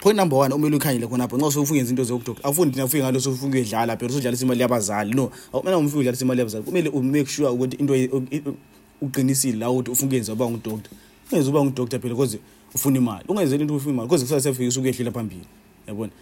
point 0.00 0.16
number 0.16 0.36
one 0.38 0.54
umele 0.54 0.76
uyikhanyele 0.76 1.06
khonapho 1.06 1.36
nxa 1.36 1.46
usofunge 1.48 1.80
izinto 1.80 2.04
zokutok 2.04 2.38
afuni 2.42 2.70
ndina 2.70 2.88
fuke 2.88 3.02
ngalo 3.02 3.20
sofunge 3.20 3.56
uyedlala 3.58 3.96
phela 3.96 4.10
usodlalisa 4.10 4.44
imali 4.44 4.60
yabazali 4.62 5.14
no 5.14 5.30
mena 5.64 5.78
umfike 5.78 5.98
udlalisa 6.00 6.24
imali 6.24 6.40
yabazali 6.40 6.64
kumele 6.64 6.88
umake 6.88 7.26
sure 7.30 7.48
ukuthi 7.48 7.76
into 7.76 8.54
uqinisile 9.02 9.58
la 9.58 9.70
ukuthi 9.70 9.90
ufuna 9.90 10.06
ukuyenza 10.08 10.32
uba 10.32 10.50
ngudoktor 10.50 10.96
ungenza 11.32 11.50
uba 11.50 11.64
ngudoktor 11.64 12.00
phela 12.00 12.14
cause 12.16 12.38
ufuna 12.74 12.98
imali 12.98 13.24
ungenzeli 13.28 13.62
into 13.62 13.76
ufuna 13.76 13.94
imali 13.94 14.08
cause 14.08 14.24
kusasefikisa 14.24 14.80
ukuyehlela 14.80 15.12
phambili 15.12 15.42
yabona 15.88 16.12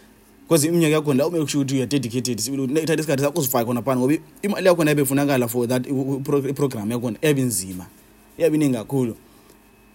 cause 0.49 0.67
iminyaka 0.67 0.95
yakhona 0.95 1.17
la 1.23 1.27
umake 1.27 1.47
sure 1.51 1.63
ukuthi 1.63 1.75
uyadedicated 1.75 2.37
sibilthatha 2.39 2.93
isikhathi 2.99 3.23
sakuzifaka 3.23 3.65
khona 3.65 3.81
phana 3.83 3.99
ngoba 3.99 4.13
imali 4.41 4.67
yakhona 4.67 4.91
ebefunakala 4.91 5.47
for 5.47 5.67
that 5.67 5.83
iprogram 6.51 6.91
yakhona 6.91 7.17
ebe 7.21 7.41
nzima 7.41 7.85
iyabi 8.37 8.55
iningi 8.55 8.73
kakhulu 8.77 9.15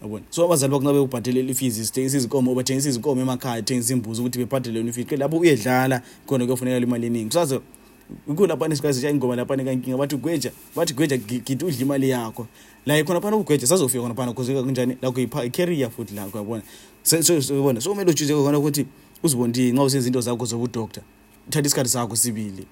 yabona 0.03 0.25
so 0.31 0.45
abazali 0.45 0.71
bakho 0.73 0.85
nabe 0.85 0.99
ubhathele 0.99 1.43
lifizi 1.43 1.87
sithengisa 1.87 2.17
izinkomo 2.19 2.55
bathengisa 2.55 2.89
izinkomo 2.89 3.21
emakhaya 3.23 3.63
thengisa 3.63 3.93
imbuzi 3.95 4.21
ukuthi 4.21 4.39
bebhathele 4.39 4.79
yona 4.79 4.91
ifizi 4.91 5.17
lapho 5.17 5.37
uyedlala 5.37 6.03
khona 6.27 6.45
kuyofuneka 6.47 6.81
le 6.81 6.87
mali 6.87 7.07
eningi 7.07 7.27
kusaze 7.27 7.59
ikhona 8.31 8.49
laphana 8.55 8.75
isikhathi 8.75 9.09
ingoma 9.11 9.35
laphana 9.37 9.63
kankinga 9.67 9.97
bathi 9.99 10.17
gweja 10.17 10.51
bathi 10.77 10.95
gweja 10.95 11.17
gidi 11.19 11.65
udla 11.65 11.79
imali 11.83 12.09
yakho 12.11 12.47
la 12.87 12.99
ikhona 12.99 13.21
phana 13.21 13.37
ugweja 13.37 13.67
sazofika 13.67 14.03
khona 14.03 14.15
phana 14.15 14.33
kuze 14.33 14.55
kanjani 14.55 14.97
lakho 15.03 15.21
icarrie 15.45 15.89
futhi 15.91 16.15
lakho 16.15 16.39
yabona 16.39 16.63
sobona 17.43 17.81
so 17.81 17.91
kumele 17.91 18.11
ujuzeke 18.11 18.39
khona 18.43 18.59
ukuthi 18.59 18.87
uzibondile 19.23 19.73
nxa 19.75 19.83
usenza 19.83 20.07
into 20.07 20.21
zakho 20.23 20.45
zobudoktar 20.47 21.03
thatha 21.51 21.67
isikhathi 21.67 21.89
sakho 21.91 22.17
sibili 22.17 22.67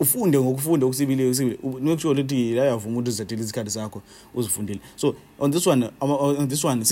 ufunde 0.00 0.40
ngokufunda 0.40 0.86
okusibileyo 0.86 1.34
sibile 1.34 1.58
make 1.80 2.02
sure 2.02 2.20
ukuthi 2.20 2.54
layavuma 2.54 2.94
ukuthi 2.96 3.10
uzathele 3.10 3.42
isikhathi 3.42 3.70
sakho 3.70 4.02
uzifundile 4.34 4.80
so 4.96 5.14
on 5.38 5.50
this 5.50 5.66
one 5.66 5.90
on 6.00 6.48
this 6.48 6.64
one 6.64 6.84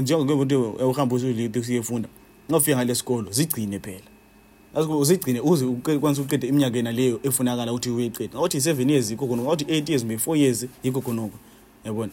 njengoke 0.00 0.54
uhambe 0.84 1.14
usulethi 1.14 1.58
usiyefunda 1.58 2.08
ungafika 2.48 2.76
ngale 2.76 2.94
sikolo 2.94 3.30
zigcine 3.32 3.78
phela 3.80 4.08
uzigcine 4.96 5.40
uze 5.40 5.66
kwanise 5.66 6.22
uqide 6.22 6.46
iminyaka 6.48 6.76
yena 6.76 6.92
leyo 6.92 7.20
efunakala 7.22 7.72
ukuthi 7.72 7.90
uyeqide 7.90 8.38
ngathi 8.38 8.56
i-seven 8.56 8.90
years 8.90 9.10
yikho 9.10 9.26
khonoko 9.26 9.48
ngathi 9.48 9.64
i-eight 9.64 9.88
years 9.88 10.04
mbe 10.04 10.18
four 10.18 10.36
years 10.36 10.66
yikho 10.84 11.00
khonoko 11.00 11.38
yabona 11.84 12.12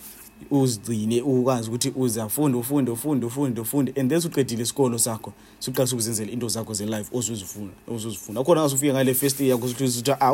uzigcine 0.52 1.22
ukwazi 1.22 1.68
ukuthi 1.70 1.90
uzafunda 1.96 2.58
ufunde 2.58 2.92
ufunde 2.92 3.26
ufunde 3.26 3.60
ufunde 3.62 3.94
and 3.98 4.10
then 4.10 4.20
suqedile 4.22 4.64
isikolo 4.64 4.98
sakho 5.00 5.34
suqalise 5.60 5.96
ukuzenzela 5.96 6.32
into 6.32 6.48
zakho 6.48 6.74
zelife 6.74 7.10
ozuzifuna 7.90 8.42
akhona 8.42 8.60
angase 8.62 8.76
ufike 8.76 8.92
ngale 8.94 9.14
first 9.14 9.40
year 9.40 9.58
kuthiuthi 9.58 10.12
a 10.12 10.18
ah, 10.22 10.34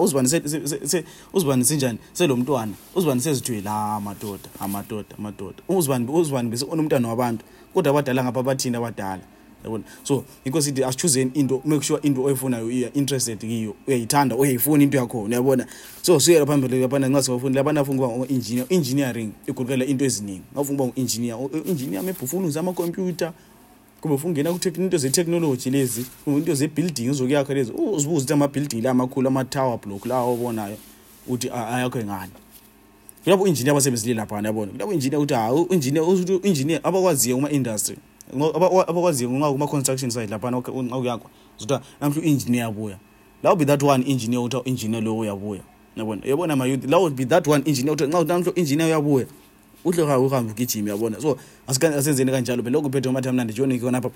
uzibani 1.34 1.66
sinjani 1.66 2.00
selo 2.14 2.36
mntwana 2.36 2.74
uzibani 2.96 3.22
sezithwele 3.22 3.70
a 3.70 3.96
ah, 3.96 4.00
madoda 4.00 4.50
amadoda 4.60 5.10
ah, 5.14 5.18
amadoda 5.18 5.64
uzibani 5.70 6.64
unomntwana 6.72 7.08
wabantu 7.08 7.46
kodwa 7.74 7.90
abadala 7.92 8.24
ngapha 8.24 8.44
bathini 8.44 8.78
abadala 8.78 9.24
yabona 9.64 9.84
so 10.04 10.26
because 10.44 10.68
it 10.68 10.80
as 10.80 10.96
choosing 10.96 11.32
into 11.36 11.62
make 11.66 11.84
sure 11.84 12.00
into 12.04 12.22
oyifuna 12.24 12.62
you 12.64 12.86
are 12.86 12.92
interested 12.94 13.40
kiyo 13.40 13.74
uyayithanda 13.88 14.36
uyayifuna 14.36 14.84
into 14.84 14.98
yakho 14.98 15.28
yabona 15.30 15.66
so 16.02 16.20
so 16.20 16.32
yela 16.32 16.46
phambili 16.46 16.82
yabana 16.82 17.10
ngathi 17.10 17.32
ufuna 17.32 17.56
labana 17.56 17.82
ufuna 17.82 17.98
ngoba 18.00 18.28
engineer 18.34 18.66
engineering 18.70 19.32
igukela 19.48 19.86
into 19.86 20.06
eziningi 20.06 20.42
ngafuna 20.54 20.78
ngoba 20.78 20.92
engineer 20.96 21.38
engineer 21.66 22.04
mebufuna 22.04 22.48
uzama 22.48 22.74
computer 22.74 23.34
kube 24.02 24.14
ufuna 24.16 24.32
ngena 24.34 24.50
into 24.78 24.98
ze 24.98 25.10
technology 25.10 25.70
lezi 25.70 26.06
into 26.28 26.54
ze 26.56 26.68
building 26.68 27.10
uzokuyakha 27.10 27.54
lezi 27.54 27.72
uzibuza 27.72 28.10
ukuthi 28.10 28.34
ama 28.34 28.48
building 28.48 28.82
la 28.82 28.92
amakhulu 28.92 29.28
ama 29.28 29.46
tower 29.46 29.80
block 29.86 30.06
la 30.06 30.22
obonayo 30.22 30.78
uthi 31.28 31.50
ayakho 31.50 31.98
ngani 32.00 32.32
yabo 33.26 33.48
engineer 33.48 33.72
abasebenzile 33.72 34.14
lapha 34.14 34.36
yabona 34.40 34.72
yabo 34.80 34.94
engineer 34.94 35.22
uthi 35.22 35.34
ha 35.34 35.50
engineer 35.70 36.06
engineer 36.44 36.80
abakwaziyo 36.84 37.38
uma 37.38 37.52
industry 37.52 37.98
abakwaziyo 38.34 39.30
ungaw 39.30 39.52
kuma-construction 39.54 40.10
side 40.12 40.28
laphana 40.28 40.58
ungawuyakho 40.58 41.30
zothiwa 41.58 41.82
namhle 42.02 42.22
u-injiniya 42.22 42.66
abuya 42.68 42.98
law 43.44 43.56
be 43.56 43.66
that 43.66 43.84
one 43.84 44.04
injiniya 44.04 44.42
uthiwa 44.42 44.64
u-injiniya 44.64 45.02
lowo 45.02 45.20
uyabuya 45.20 45.62
yabona 45.98 46.22
yabona 46.28 46.56
mayouth 46.56 46.86
law 46.86 47.10
be 47.10 47.26
that 47.26 47.48
one 47.48 47.64
injiniya 47.66 47.94
uthiwa 47.94 48.24
namhle 48.24 48.52
u-injiniya 48.52 48.86
uyabuya 48.88 49.26
uhle 49.86 50.04
uhambe 50.16 50.52
ugijimi 50.52 50.90
yabona 50.90 51.22
so 51.22 51.38
asenzeni 51.68 52.32
kanjalo 52.32 52.64
phela 52.64 52.74
lokho 52.74 52.90
phethe 52.92 53.10
umathi 53.10 53.30
amnandi 53.30 53.54
jonike 53.54 53.82
khonapha 53.86 54.12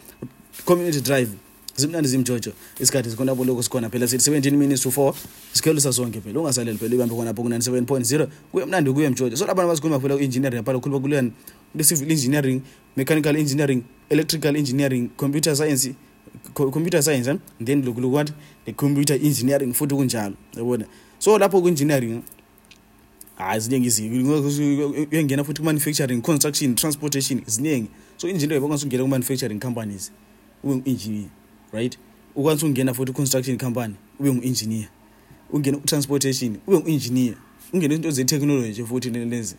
community 0.66 1.02
drive 1.02 1.32
zimnandi 1.78 2.08
zimjojo 2.10 2.52
isikhathi 2.80 3.10
sikhona 3.10 3.36
bolokhu 3.36 3.64
sikhona 3.64 3.90
phela 3.90 4.08
sithi 4.08 4.32
17 4.32 4.52
minutes 4.56 4.82
to 4.82 4.90
4 4.90 5.14
sikhelusa 5.54 5.94
sonke 5.94 6.22
phela 6.22 6.40
ungasaleli 6.40 6.78
phela 6.80 6.90
uyibambe 6.92 7.16
khonapho 7.16 7.42
ku-97 7.44 7.86
point 7.86 8.06
0 8.06 8.28
kuye 8.52 8.66
mnandi 8.66 8.92
kuye 8.92 9.10
mjojo 9.10 9.38
so 9.38 9.46
labantu 9.46 9.70
abasikhuluma 9.70 10.00
phela 10.00 10.16
ku-engineering 10.16 10.64
phala 10.66 10.80
khuluma 10.80 11.02
kulyani 11.04 11.32
le-civil 11.76 12.12
engineering 12.12 12.62
mechanical 12.98 13.36
engineering 13.36 13.82
electrical 14.10 14.56
engineering 14.56 15.10
computer 15.18 15.56
science 15.56 15.92
computer 16.54 17.04
science 17.04 17.28
eh? 17.30 17.38
then 17.66 17.84
lokulukwathi 17.86 18.34
ne-computer 18.68 19.20
engineering 19.26 19.74
futhi 19.74 19.96
kunjalo 19.96 20.36
yabona 20.58 20.86
so 21.20 21.38
lapho 21.38 21.60
ku-engineering 21.62 22.22
hayi 23.36 23.60
ziningi 23.60 23.90
ziuyangena 23.90 25.44
futhi 25.44 25.60
ku-manufacturing 25.62 26.22
construction 26.22 26.76
transportation 26.76 27.42
ziningi 27.48 27.88
so 28.18 28.30
injiniyo 28.32 28.56
yibakwanisa 28.56 28.82
ukungena 28.86 29.04
ku-manufacturing 29.04 29.60
companies 29.60 30.12
ube 30.64 30.74
u-engineer 30.76 31.30
right 31.76 31.98
ukwanisa 32.36 32.66
ukungena 32.66 32.94
futhi 32.94 33.12
i-construction 33.12 33.58
company 33.58 33.94
ube 34.20 34.30
ngu-injiniya 34.30 34.88
ungena 35.54 35.78
u-transportation 35.78 36.58
ube 36.68 36.78
ngu-injiniya 36.78 37.34
ungena 37.74 37.94
izinto 37.94 38.12
zethekhnoloji 38.12 38.84
futhi 38.86 39.10
lenze 39.10 39.56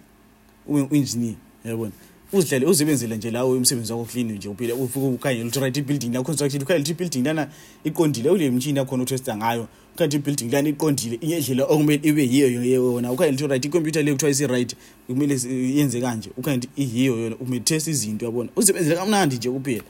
ube 0.68 0.80
ngu-injiniya 0.82 1.34
yabona 1.64 1.92
uzihlale 2.32 2.66
uzisebenzela 2.66 3.16
nje 3.16 3.30
lawo 3.30 3.52
umsebenzi 3.56 3.92
wakho 3.92 4.04
klini 4.04 4.32
nje 4.32 4.48
uphila 4.48 4.74
ufike 4.74 5.06
ukhanye 5.06 5.44
lthi 5.44 5.60
right 5.60 5.76
ibuilding 5.76 6.12
la 6.12 6.22
construction 6.22 6.62
ukhanye 6.62 6.80
lthi 6.80 6.90
ibuilding 6.90 7.22
lana 7.24 7.48
iqondile 7.84 8.30
ule 8.30 8.50
mtshini 8.50 8.78
akhona 8.80 9.02
utwesta 9.02 9.36
ngayo 9.36 9.68
ukhanye 9.94 10.06
lthi 10.06 10.16
ibuilding 10.16 10.50
lana 10.52 10.68
iqondile 10.68 11.16
inye 11.20 11.40
ndlela 11.40 11.64
okumele 11.64 12.00
ibe 12.08 12.24
yiyo 12.28 12.62
yona 12.62 13.12
ukhanye 13.12 13.32
lthi 13.32 13.46
right 13.46 13.64
ikompyutha 13.64 14.02
leyo 14.02 14.14
kuthiwa 14.14 14.30
isi-right 14.30 14.76
kumele 15.06 15.34
yenze 15.78 16.00
kanje 16.00 16.30
ukhanye 16.36 16.56
lthi 16.56 16.68
iyiyo 16.82 17.16
yona 17.18 17.36
umele 17.36 17.60
test 17.60 17.86
izinto 17.88 18.24
yabona 18.24 18.48
uzisebenzele 18.56 18.96
kamnandi 18.96 19.36
nje 19.36 19.50
kuphila 19.50 19.82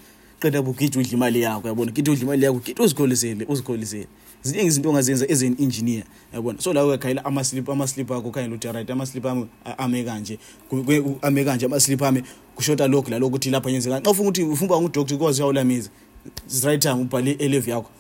uqeda 0.47 0.63
kugijwa 0.63 1.01
udla 1.03 1.13
imali 1.13 1.41
yakho 1.43 1.69
yabona 1.69 1.93
kithi 1.93 2.11
udla 2.11 2.23
imali 2.23 2.45
yakho 2.45 2.61
kithi 2.61 2.83
uzikholisele 2.83 3.45
uzikholisele 3.49 4.07
ziningi 4.43 4.67
izinto 4.69 4.89
ongazenza 4.89 5.27
as 5.29 5.43
an 5.43 5.57
engineer 5.61 6.05
yabona 6.35 6.61
so 6.61 6.73
la 6.73 6.85
uyakhayela 6.85 7.25
amaslip 7.25 7.69
amaslip 7.69 8.11
akho 8.11 8.31
khanye 8.31 8.49
ukuthi 8.49 8.73
right 8.73 8.91
amaslip 8.91 9.25
ami 9.27 9.47
ame 9.79 10.05
kanje 10.05 10.39
ame 11.23 11.45
kanje 11.45 11.67
amaslip 11.67 12.03
ami 12.03 12.23
kushota 12.55 12.87
lokhu 12.89 13.11
lalokhu 13.11 13.29
ukuthi 13.35 13.51
lapha 13.51 13.71
nyenzeka 13.73 13.97
xa 14.01 14.11
ufuna 14.11 14.23
ukuthi 14.29 14.43
ufuna 14.43 14.67
uba 14.71 14.81
ngudoctor 14.83 15.19
kwazi 15.19 15.41
uyawulamisa 15.43 15.91
right 16.65 16.83
time 16.83 16.95
ubhale 16.95 17.31
elevi 17.33 17.71
yakho 17.71 17.91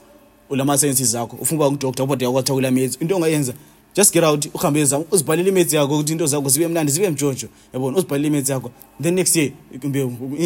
ulama 0.50 0.78
senses 0.78 1.14
akho 1.14 1.36
ufuna 1.36 1.56
uba 1.60 1.70
ngudoctor 1.70 2.04
ubodwa 2.04 2.32
kwathola 2.32 2.68
imithi 2.68 2.98
into 3.00 3.16
ongayenza 3.16 3.54
just 3.96 4.12
get 4.12 4.24
out 4.24 4.46
uhambe 4.54 4.80
ezam 4.80 5.04
uzibhalele 5.10 5.48
imetsi 5.48 5.76
yakho 5.76 5.94
ukuthi 5.94 6.12
into 6.12 6.26
zakho 6.26 6.48
zibe 6.48 6.68
mnandi 6.68 6.92
zibe 6.92 7.10
mjonjo 7.10 7.48
yabona 7.72 7.96
uzibhalele 7.98 8.28
imetsi 8.28 8.52
yakho 8.52 8.70
then 9.02 9.14
next 9.14 9.36
year 9.36 9.52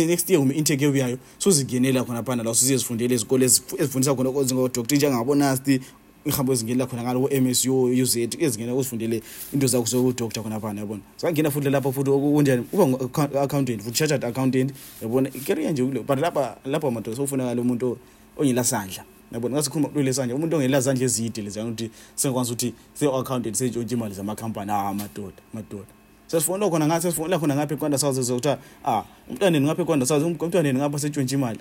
next 0.07 0.31
year 0.31 0.43
ume 0.43 0.55
intekeu 0.55 0.97
yayo 0.97 1.19
suzingenela 1.39 2.05
khonaphana 2.05 2.43
la 2.43 2.55
suziye 2.55 2.79
zifundele 2.79 3.15
izikolo 3.15 3.45
ezifundisa 3.45 4.15
khona 4.15 4.43
zingodoktri 4.43 4.97
njengabonasti 4.99 5.81
ihambo 6.25 6.53
ezingenela 6.53 6.87
khona 6.87 7.03
ngalo 7.03 7.23
o-ms 7.25 7.67
u-M 7.67 7.75
u 7.99 8.03
uz 8.03 8.17
ezingena 8.17 8.75
uzifundele 8.75 9.23
into 9.53 9.67
zakho 9.67 9.85
zokudoktar 9.87 10.43
khonaphana 10.43 10.81
yabona 10.81 11.03
zangena 11.19 11.51
futhi 11.51 11.65
lalapha 11.65 11.93
futhi 11.93 12.11
okunjani 12.11 12.65
uba 12.73 12.87
ngu-accountant 12.87 13.83
futhi 13.83 13.99
chartered 13.99 14.25
accountant 14.25 14.75
yabona 15.03 15.29
ikarea 15.35 15.71
nje 15.71 15.83
but 15.83 16.19
lapha 16.21 16.57
lapha 16.65 16.91
madoda 16.91 17.17
sowufunakale 17.17 17.61
umuntu 17.61 17.99
onyelasandla 18.37 19.05
yabona 19.33 19.55
ngasikhuluma 19.57 19.89
kulelesandla 19.93 20.35
umuntu 20.35 20.57
ongelazandla 20.57 21.05
ezide 21.07 21.43
lezyana 21.43 21.69
ukuthi 21.71 21.89
sengakwanisa 22.19 22.53
ukuthi 22.53 22.71
se-akhawunti 22.99 23.55
seyitshontsha 23.59 23.95
imali 23.97 24.15
zamakhampani 24.15 24.71
ha 24.71 24.89
ah, 24.89 24.95
madoda 24.95 25.43
madoda 25.55 25.91
sesifonela 26.27 26.71
khona 26.71 26.87
ngathi 26.87 27.03
sesifonela 27.07 27.37
khona 27.39 27.55
ngapha 27.55 27.75
ekwanda 27.77 27.99
sazi 27.99 28.23
zokuthi 28.23 28.57
ah 28.85 29.03
umntwaneni 29.31 29.67
ngapha 29.67 29.83
ekwanda 29.83 30.07
sazi 30.11 30.25
um, 30.25 30.35
umntwaneni 30.43 30.79
ngapha 30.79 30.99
setshontsha 31.03 31.37
imali 31.37 31.59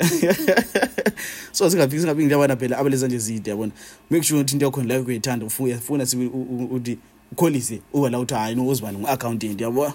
so 1.52 1.70
singaphiki 1.70 2.00
singaphiki 2.02 2.26
ngiyabana 2.26 2.56
phela 2.58 2.78
abale 2.78 2.96
zandle 2.98 3.18
zide 3.20 3.50
yabona 3.52 3.72
make 4.10 4.24
sure 4.24 4.40
ukuthi 4.40 4.54
into 4.56 4.66
yakhona 4.66 4.88
la 4.94 5.02
ukuyithanda 5.02 5.46
ufuna 5.46 6.06
sibe 6.06 6.26
ukuthi 6.26 6.98
ukholise 7.32 7.82
uba 7.94 8.10
la 8.10 8.18
ukuthi 8.20 8.34
hayi 8.34 8.56
nozibani 8.56 8.98
ngu-akhawuntenti 8.98 9.64
yabona 9.64 9.94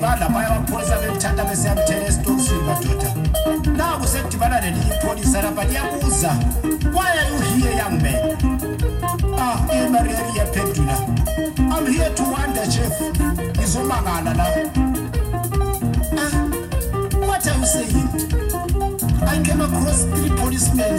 badibana 0.00 0.28
baya 0.34 0.48
bapholisa 0.50 0.96
bemthatha 0.98 1.44
besiyamthela 1.44 2.06
esitokisini 2.06 2.60
madoda 2.62 3.14
naku 3.76 4.06
sekudibana 4.06 4.60
lelinye 4.60 4.94
ipholisa 4.96 5.42
lapha 5.42 5.64
liyabuza 5.64 6.34
why 6.94 7.08
are 7.18 7.30
you 7.30 7.40
here 7.56 7.76
young 7.78 8.00
man 8.00 8.36
ah 9.40 9.76
imariyari 9.86 10.32
iyaphendula 10.36 10.96
i'm 11.76 11.92
here 11.92 12.10
to 12.14 12.22
wonder 12.22 12.66
chef 12.70 12.94
ngizomangala 13.58 14.34
la 14.34 14.44
ah 16.18 16.46
what 17.26 17.46
are 17.46 17.58
you 17.58 17.66
saying 17.66 18.10
i 19.32 19.38
came 19.42 19.60
across 19.62 20.04
three 20.04 20.30
policemen 20.40 20.96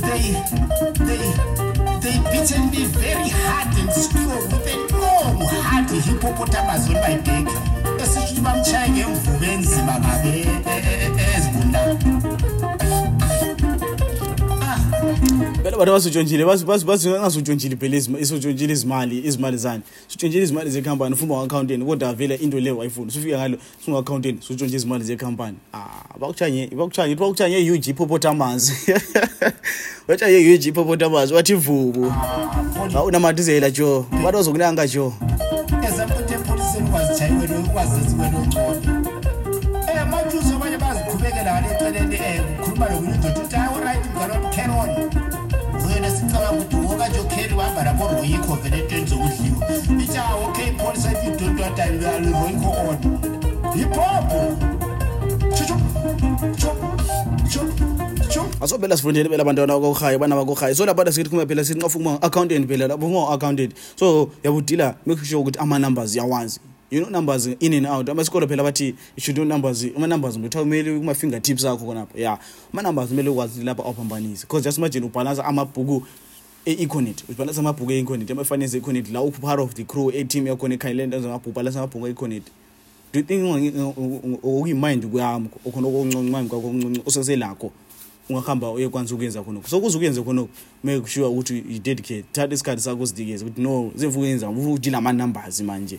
they 0.00 0.42
they 1.06 1.22
they 2.02 2.18
beaten 2.32 2.62
me 2.70 2.84
very 3.00 3.28
hard 3.28 3.70
and 3.80 3.92
strong 3.92 4.26
with 4.64 4.92
a 4.92 4.98
long 4.98 5.38
hard 5.62 5.88
hippopotamus 5.90 6.88
on 6.88 6.94
my 6.94 7.16
back 7.18 7.48
besithi 8.04 8.40
bamtshaye 8.40 8.90
ngemvuba 8.90 9.46
enzima 9.46 9.92
ngabe 10.00 10.38
eh, 10.38 11.10
eh, 11.18 11.36
ezibunda 11.38 11.80
ah. 14.62 14.78
bantu 15.62 15.78
basutshontshile 15.86 16.42
angasutshontshile 16.42 17.76
phele 17.76 17.96
isutshontshile 17.98 18.72
izimali 18.72 19.18
izimali 19.18 19.56
zane 19.56 19.80
sutshontshile 20.08 20.44
izimali 20.44 20.70
zekhampani 20.70 21.14
ufumba 21.14 21.36
ngakhawunteni 21.36 21.84
kodwa 21.84 22.12
vele 22.12 22.34
into 22.34 22.60
leyo 22.60 22.78
wayifuna 22.78 23.12
sufika 23.12 23.36
ngalo 23.38 23.58
sungakhawunteni 23.84 24.38
sutshontshe 24.42 24.76
izimali 24.76 25.04
zekhampani 25.04 25.56
ah, 25.74 26.18
bakuthanye 26.20 26.66
bakuthanye 27.18 27.58
i-ug 27.60 27.86
iphophotha 27.88 28.30
amanzi 28.30 28.72
bathanye 30.08 30.38
i-ug 30.38 30.66
iphophotha 30.66 31.06
amanzi 31.06 31.34
wathi 31.34 31.54
vubu 31.54 32.04
ah, 32.94 33.02
unamatizela 33.04 33.70
jo 33.70 34.06
bantu 34.10 34.32
bazokunanga 34.32 34.86
jo 34.86 35.14
sekwazithayi 36.74 37.32
wena 37.40 37.54
ukwazisa 37.58 38.16
wena 38.22 38.38
ungcono 38.38 38.94
eh 39.92 40.04
manje 40.10 40.36
uzo 40.38 40.58
manje 40.58 40.78
bazikhubekela 40.82 41.42
ngale 41.52 41.66
iceleni 41.74 42.14
eh 42.14 42.40
ukhuluma 42.58 42.88
lo 42.90 42.94
munye 43.00 43.14
ukuthi 43.18 43.40
uthi 43.42 43.56
hayi 43.56 43.76
right 43.84 44.04
ngalo 44.14 44.34
ukheron 44.46 44.90
wena 45.86 46.08
sicela 46.16 46.48
ukuthi 46.52 46.76
woka 46.86 47.08
nje 47.08 47.18
ukheri 47.20 47.54
wahamba 47.54 47.82
lapho 47.84 48.08
royikho 48.14 48.54
vele 48.62 48.80
tenzo 48.90 49.14
udliwa 49.14 50.02
itsha 50.04 50.22
okay 50.44 50.70
police 50.80 51.08
ayi 51.08 51.30
dodwa 51.40 51.70
tani 51.76 52.04
yalo 52.04 52.28
royikho 52.40 52.70
on 52.88 52.96
hip 53.76 53.92
hop 53.94 54.30
aso 58.60 58.78
phela 58.78 58.96
sifundeni 58.96 59.28
phela 59.28 59.42
abantwana 59.42 59.74
bakohayi 59.78 60.18
bana 60.18 60.36
bakohayi 60.36 60.74
so 60.74 60.86
laphana 60.86 61.12
sikhethi 61.12 61.30
kumbe 61.30 61.46
phela 61.46 61.62
sinqafa 61.68 61.98
ukuma 61.98 62.12
accountant 62.22 62.66
phela 62.68 62.86
lapho 62.88 63.06
uma 63.06 63.22
accountant 63.34 63.72
so 64.00 64.28
yabudila 64.42 64.94
make 65.06 65.24
sure 65.24 65.40
ukuthi 65.42 65.58
ama 65.58 65.78
numbers 65.78 66.16
yawanzi 66.16 66.58
you 66.90 67.00
know 67.00 67.08
numbers 67.08 67.46
in 67.46 67.72
and 67.72 67.86
out 67.86 68.06
amasikolo 68.06 68.46
phela 68.48 68.62
bathi 68.62 68.94
should 69.18 69.36
know 69.36 69.44
numbers 69.44 69.84
uma 69.96 70.06
numbers 70.06 70.38
ngithi 70.38 70.58
awumeli 70.58 70.98
kuma 70.98 71.14
finger 71.14 71.42
tips 71.42 71.64
akho 71.64 71.84
khona 71.86 72.00
lapha 72.00 72.18
yeah 72.18 72.38
uma 72.72 72.82
numbers 72.82 73.10
umeli 73.10 73.28
ukwazi 73.28 73.64
lapha 73.64 73.82
awuphambanise 73.84 74.46
because 74.46 74.64
just 74.64 74.78
imagine 74.78 75.04
ubalance 75.06 75.42
amabhuku 75.42 76.02
e-econet 76.66 77.24
ubalance 77.28 77.60
amabhuku 77.60 77.92
e-econet 77.92 78.30
ama-finance 78.30 78.76
e-econet 78.76 79.10
la 79.12 79.20
ukhu 79.22 79.40
part 79.40 79.60
of 79.60 79.74
the 79.74 79.84
crew 79.84 80.10
e-team 80.10 80.46
yakhona 80.46 80.74
ekhayelene 80.74 81.06
ndenza 81.06 81.28
amabhuku 81.28 81.50
ubalance 81.50 81.78
amabhuku 81.78 82.06
e-econet 82.06 82.42
do 83.12 83.20
you 83.20 83.26
think 83.26 83.42
okuyi-mind 84.44 85.06
kwami 85.06 85.48
okhona 85.66 85.86
okuncunci 85.88 86.30
mind 86.30 86.48
kwakho 86.48 86.66
okuncunci 86.66 87.02
oseselakho 87.06 87.70
ungahamba 88.30 88.70
uyekwanisa 88.70 89.14
ukuyenza 89.14 89.42
khonoku 89.42 89.68
so 89.68 89.80
kuze 89.80 89.96
ukuyenze 89.96 90.22
khonoku 90.22 90.50
make 90.84 91.06
sure 91.10 91.26
ukuthi 91.26 91.56
you-dedicate 91.70 92.24
thatha 92.32 92.54
isikhathi 92.54 92.82
sakho 92.82 93.02
usidikeze 93.02 93.44
ukuthi 93.44 93.60
no 93.62 93.90
zemfuukuyenza 93.94 94.48
ufudila 94.48 94.98
ama-numbers 94.98 95.60
manje 95.60 95.98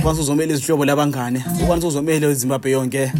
ukwanisa 0.00 0.22
uzomela 0.22 0.52
izihlobo 0.52 0.84
labangane 0.84 1.44
ukwanisa 1.62 1.88
uzomela 1.88 2.30
izimbabwe 2.30 2.70
yonke 2.70 3.12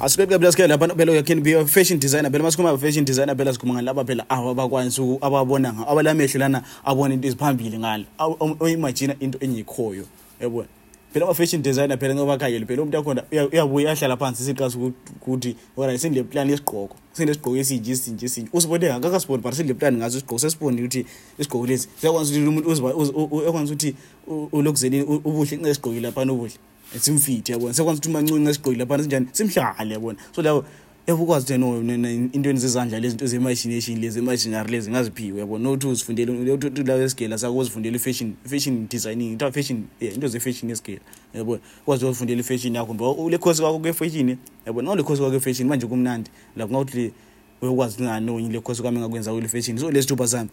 asikeeaskeaphelaphelafashion 0.00 2.00
designer 2.00 2.30
phela 2.30 2.44
masikhuma 2.44 2.78
fashion 2.78 3.04
designer 3.04 3.36
phela 3.36 3.52
sikhuma 3.52 3.74
ngani 3.74 3.86
lapha 3.86 4.04
phela 4.04 4.24
abakwanisi 4.30 5.18
ababona 5.20 5.72
ngayo 5.72 5.90
abalamehle 5.90 6.38
lana 6.38 6.62
abona 6.84 7.14
into 7.14 7.28
eziphambili 7.28 7.78
ngalo 7.78 8.04
oyimajina 8.60 9.14
into 9.20 9.38
engikhoyo 9.38 10.04
yabo 10.40 10.64
phela 11.12 11.24
ama-fashion 11.26 11.62
designer 11.62 11.98
phela 11.98 12.14
ngobakhayeli 12.14 12.66
phela 12.66 12.82
umuntu 12.82 12.98
akhona 12.98 13.22
uyabuya 13.52 13.64
uyahlala 13.90 14.16
phansi 14.16 14.42
sikasukuthi 14.44 15.56
orit 15.76 16.00
sinile 16.00 16.22
plani 16.22 16.50
yesigqoko 16.50 16.96
sinde 17.12 17.34
sigqoko 17.34 17.56
esinje 17.56 17.92
esinje 17.92 18.26
esinje 18.26 18.48
usibone 18.52 18.86
ngakakasiboni 18.88 19.42
but 19.42 19.54
sinile 19.54 19.74
plani 19.74 19.96
ngaso 19.98 20.16
isigqoko 20.16 20.38
sesibonile 20.38 20.82
ukuthi 20.84 21.04
isigqoko 21.38 21.66
lesi 21.66 21.88
siyakwanisa 22.00 22.40
ukuthi 22.40 22.48
umuntu 22.48 22.70
ekwanisa 23.48 23.74
ukuthi 23.74 23.90
ulokuzelini 24.52 25.02
ubuhle 25.04 25.56
nxa 25.58 25.68
esigqokile 25.72 26.06
laphana 26.06 26.32
ubuhle 26.32 26.54
simfithi 26.96 27.52
yabona 27.52 27.74
siyakwazi 27.74 28.00
ukuthi 28.00 28.08
umancinci 28.10 28.48
esigqoyile 28.50 28.84
phana 28.88 29.02
sinjani 29.04 29.26
simhlale 29.38 29.94
yabona 29.94 30.18
so 30.32 30.42
lawo 30.42 30.64
yakukwazi 31.06 31.44
uthe 31.44 31.54
into 32.32 32.50
eni 32.50 32.58
zezandla 32.58 33.00
lezinto 33.00 33.26
ze-imagination 33.26 33.98
lezi-imaginary 34.00 34.70
lezi 34.72 34.90
ngaziphiwe 34.90 35.38
yabona 35.40 35.62
nothi 35.64 35.86
uzifundeleuthi 35.86 36.82
la 36.86 36.94
esigela 37.04 37.36
sakuzifundela 37.38 37.96
i-fashion 37.96 38.32
i-fashion 38.46 38.88
designing 38.88 39.32
kuthiwa 39.36 39.52
fashion 39.52 39.84
into 40.00 40.28
ze-fashion 40.28 40.70
esigela 40.70 41.00
yabona 41.34 41.60
ukwazi 41.84 42.04
uzifundela 42.06 42.40
i-fashion 42.40 42.74
yakho 42.74 42.94
mba 42.94 43.08
ule 43.10 43.36
oh, 43.36 43.38
khosi 43.38 43.60
kwakho 43.62 43.78
kwe-fashini 43.78 44.36
yabona 44.66 44.88
ngale 44.88 45.02
khosi 45.02 45.20
kwakho 45.22 45.36
e-fashini 45.36 45.68
manje 45.68 45.86
kumnandi 45.86 46.30
la 46.56 46.66
kungakuthi 46.66 46.98
le 46.98 47.12
uyokwazi 47.62 47.94
ukungani 47.94 48.30
onye 48.30 48.48
le 48.48 48.60
khosi 48.60 48.82
kwami 48.82 48.96
engakwenza 48.98 49.32
kwele-fashini 49.32 49.80
so 49.80 49.90
lesithupha 49.90 50.26
sami 50.26 50.50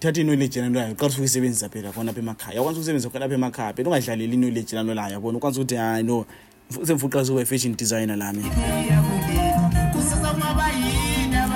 thatha 0.00 0.20
inolejin 0.20 0.64
anolayo 0.64 0.94
qalisa 0.94 1.14
ukuyisebenzisa 1.16 1.68
phela 1.68 1.92
khona 1.92 2.10
apha 2.12 2.20
emakhaya 2.20 2.60
akwanisa 2.60 2.78
ukusebenzisa 2.78 3.10
khona 3.12 3.24
apha 3.24 3.34
emakhaya 3.34 3.72
phela 3.74 3.88
ungadlaleli 3.88 4.34
inolejin 4.34 4.78
anolayo 4.78 5.12
yabona 5.14 5.38
ukwanisa 5.38 5.60
ukuthi 5.60 5.74
hayi 5.76 6.02
no 6.04 6.24
semfuqalisa 6.86 7.32
ukuba 7.32 7.42
i-fashion 7.42 7.76
designer 7.76 8.16
lami 8.16 8.42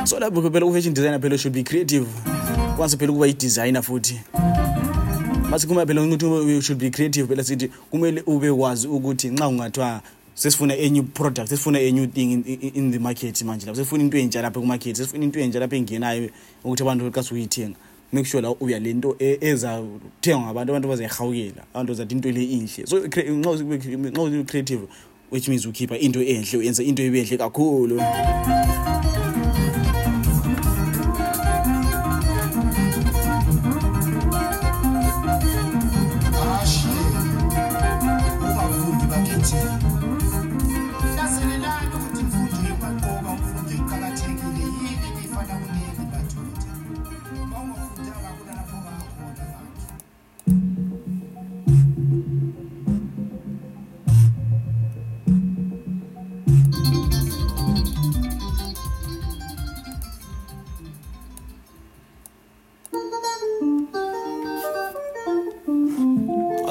so 0.05 0.19
lapho 0.21 0.43
ke 0.43 0.51
phela 0.51 0.67
u-fashion 0.67 0.95
designer 0.95 1.21
phela 1.23 1.39
should 1.39 1.55
be 1.55 1.63
creative 1.63 2.07
kwanisa 2.77 2.97
phela 2.99 3.11
ukuba 3.13 3.27
yidesigner 3.27 3.83
futhi 3.83 4.21
masikhuma 5.51 5.87
phela 5.87 6.03
uncuthi 6.03 6.63
should 6.63 6.79
be 6.81 6.91
creative 6.91 7.29
phela 7.29 7.45
sithi 7.45 7.69
kumele 7.91 8.23
ube 8.27 8.51
wazi 8.51 8.89
ukuthi 8.89 9.29
nxa 9.31 9.49
ungathiwa 9.49 10.01
sesifuna 10.35 10.77
enew 10.77 11.03
product 11.03 11.49
sesifuna 11.49 11.81
enew 11.81 12.07
thing 12.07 12.33
in 12.75 12.91
the 12.93 12.99
market 12.99 13.43
manje 13.43 13.67
lapho 13.67 13.77
sesifuna 13.77 14.03
into 14.05 14.19
entsha 14.19 14.43
lapha 14.43 14.61
kumarket 14.61 14.97
sesifuna 14.97 15.25
into 15.25 15.41
entsha 15.41 15.61
lapha 15.61 15.77
engenayo 15.77 16.31
ukuthi 16.65 16.83
abantu 16.83 17.11
kasuyithenga 17.11 17.77
make 18.13 18.27
sure 18.27 18.41
la 18.43 18.51
uya 18.61 18.79
lento 18.79 19.17
e, 19.19 19.39
ezathengwa 19.41 20.47
ngabantu 20.47 20.73
abantu 20.73 20.89
bazayihawukela 20.89 21.65
abantu 21.75 21.95
zathi 21.95 22.13
into 22.15 22.31
le 22.31 22.45
inhle 22.45 22.87
so 22.87 22.99
nxa 23.01 24.45
creative 24.47 24.83
which 25.31 25.49
means 25.49 25.65
ukhipha 25.67 25.97
into 25.99 26.21
enhle 26.23 26.59
uyenza 26.59 26.83
into 26.83 27.03
ebenhle 27.03 27.37
kakhulu 27.39 27.99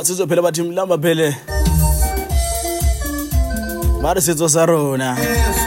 batsetsophela 0.01 0.41
bathi 0.41 0.61
mlamba 0.63 0.97
phele 1.03 1.27
ba 4.01 4.11
re 4.15 4.21
setso 4.25 4.49
sa 4.49 4.65
ronas 4.65 5.60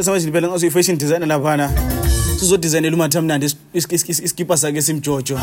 sithatha 0.00 0.12
amazini 0.12 0.32
phela 0.32 0.48
ngaso 0.48 0.66
i-fashion 0.66 0.96
designer 0.98 1.26
laphana 1.28 1.70
sizodizayinela 2.38 2.96
umathi 2.96 3.18
amnandi 3.18 3.46
isikipa 3.74 4.56
sakhe 4.62 4.82
simjojo 4.88 5.36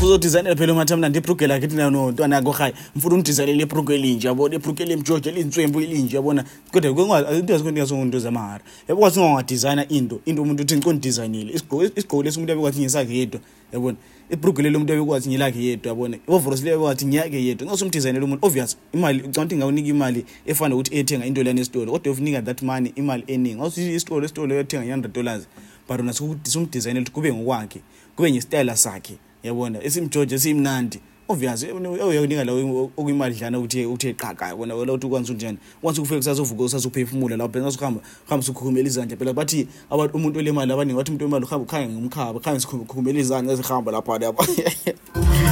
sizodizayinela 0.00 0.56
phela 0.60 0.72
umathi 0.72 0.92
amnandi 0.96 1.18
ibruge 1.18 1.46
lakhe 1.46 1.66
thina 1.68 1.90
nontwana 1.90 2.36
yakho 2.36 2.52
hayi 2.58 2.74
mfuna 2.96 3.14
umdizayinela 3.14 3.62
ibruge 3.62 3.94
elinje 3.94 4.26
yabona 4.28 4.54
ibruge 4.54 4.82
elimjojo 4.82 5.30
elinswembu 5.30 5.80
elinje 5.80 6.16
yabona 6.16 6.44
kodwa 6.72 7.20
into 7.36 7.52
yazikhonikazongunto 7.52 8.18
zamahara 8.18 8.64
yabo 8.88 9.00
kwathi 9.00 9.20
ungangadizayina 9.20 9.88
into 9.88 10.20
into 10.24 10.42
umuntu 10.42 10.62
uthi 10.62 10.76
ngikondidizayinile 10.76 11.52
isigqoko 11.54 12.22
lesi 12.22 12.38
umuntu 12.38 12.50
yabe 12.50 12.62
kwathi 12.62 12.80
ngesakhe 12.80 13.18
yedwa 13.18 13.40
yabona 13.72 13.96
ibhrugile 14.34 14.70
lomuntu 14.74 14.92
ebekwathi 14.94 15.26
ngilakhe 15.28 15.60
yedwa 15.68 15.88
yabona 15.90 16.16
iwovorosi 16.28 16.62
leyo 16.64 16.76
bekwathi 16.78 17.04
ngiyakhe 17.08 17.38
yedwa 17.46 17.64
ngasumdesignela 17.68 18.24
umuntu 18.26 18.42
obvious 18.46 18.70
imali 18.96 19.18
ucanga 19.26 19.40
ukuthi 19.42 19.56
ngawunika 19.58 19.88
imali 19.94 20.20
efana 20.50 20.72
ukuthi 20.74 20.90
ethenga 20.98 21.24
into 21.28 21.40
leyani 21.44 21.60
esitolo 21.62 21.88
kodwa 21.94 22.10
ufunika 22.14 22.40
that 22.48 22.60
money 22.68 22.88
imali 23.00 23.22
eningi 23.32 23.56
ngawusithi 23.56 23.92
isitolo 23.98 24.22
esitolo 24.26 24.50
yothenga 24.58 24.84
i-hundred 24.88 25.12
dollars 25.16 25.42
but 25.88 25.96
ona 26.02 26.12
sumdesignela 26.12 27.00
ukuthi 27.00 27.14
kube 27.14 27.28
ngokwakhe 27.36 27.80
kube 28.16 28.28
ngesitayela 28.32 28.74
sakhe 28.84 29.14
yabona 29.46 29.76
esimjoje 29.88 30.34
esiyimnandi 30.38 30.98
obviousuyawunika 31.28 32.40
oh, 32.40 32.44
lao 32.44 32.84
okuyimali 32.96 33.34
dlana 33.34 33.58
ukuthi 33.58 33.86
uthi 33.86 34.14
qaka 34.14 34.54
wona 34.54 34.74
lauthi 34.74 35.06
ukwanisa 35.06 35.32
unjani 35.32 35.58
kwanisa 35.80 36.02
ukufika 36.02 36.18
kusazovuka 36.18 36.62
usazeuphefumula 36.64 37.36
lapho 37.36 37.52
phela 37.52 37.64
ngasukuhamba 37.64 38.00
uhambe 38.26 38.46
sukhukhumela 38.46 38.88
izandla 38.88 39.16
phela 39.16 39.32
bathi 39.32 39.68
umuntu 40.14 40.38
ole 40.38 40.52
mali 40.52 40.72
abaningi 40.72 40.98
wathi 40.98 41.10
umuntu 41.10 41.24
olemali 41.24 41.44
uhambe 41.44 41.64
ukhange 41.64 41.88
ngumkhaba 41.92 42.40
khange 42.40 42.60
sikhukhumela 42.60 43.18
izandla 43.18 43.52
ezihamba 43.52 43.92
lapha 43.92 44.18
lapha 44.18 44.46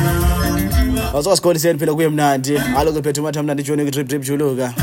wasukasikhona 1.14 1.56
iseni 1.56 1.78
phela 1.78 1.94
kuye 1.94 2.08
mnandi 2.08 2.58
alokho 2.58 3.02
phethe 3.02 3.20
umathi 3.20 3.38
amnandi 3.38 3.62
ijoni 3.62 3.82
kwi-drip 3.82 4.08
drip 4.08 4.22
juluka 4.24 4.74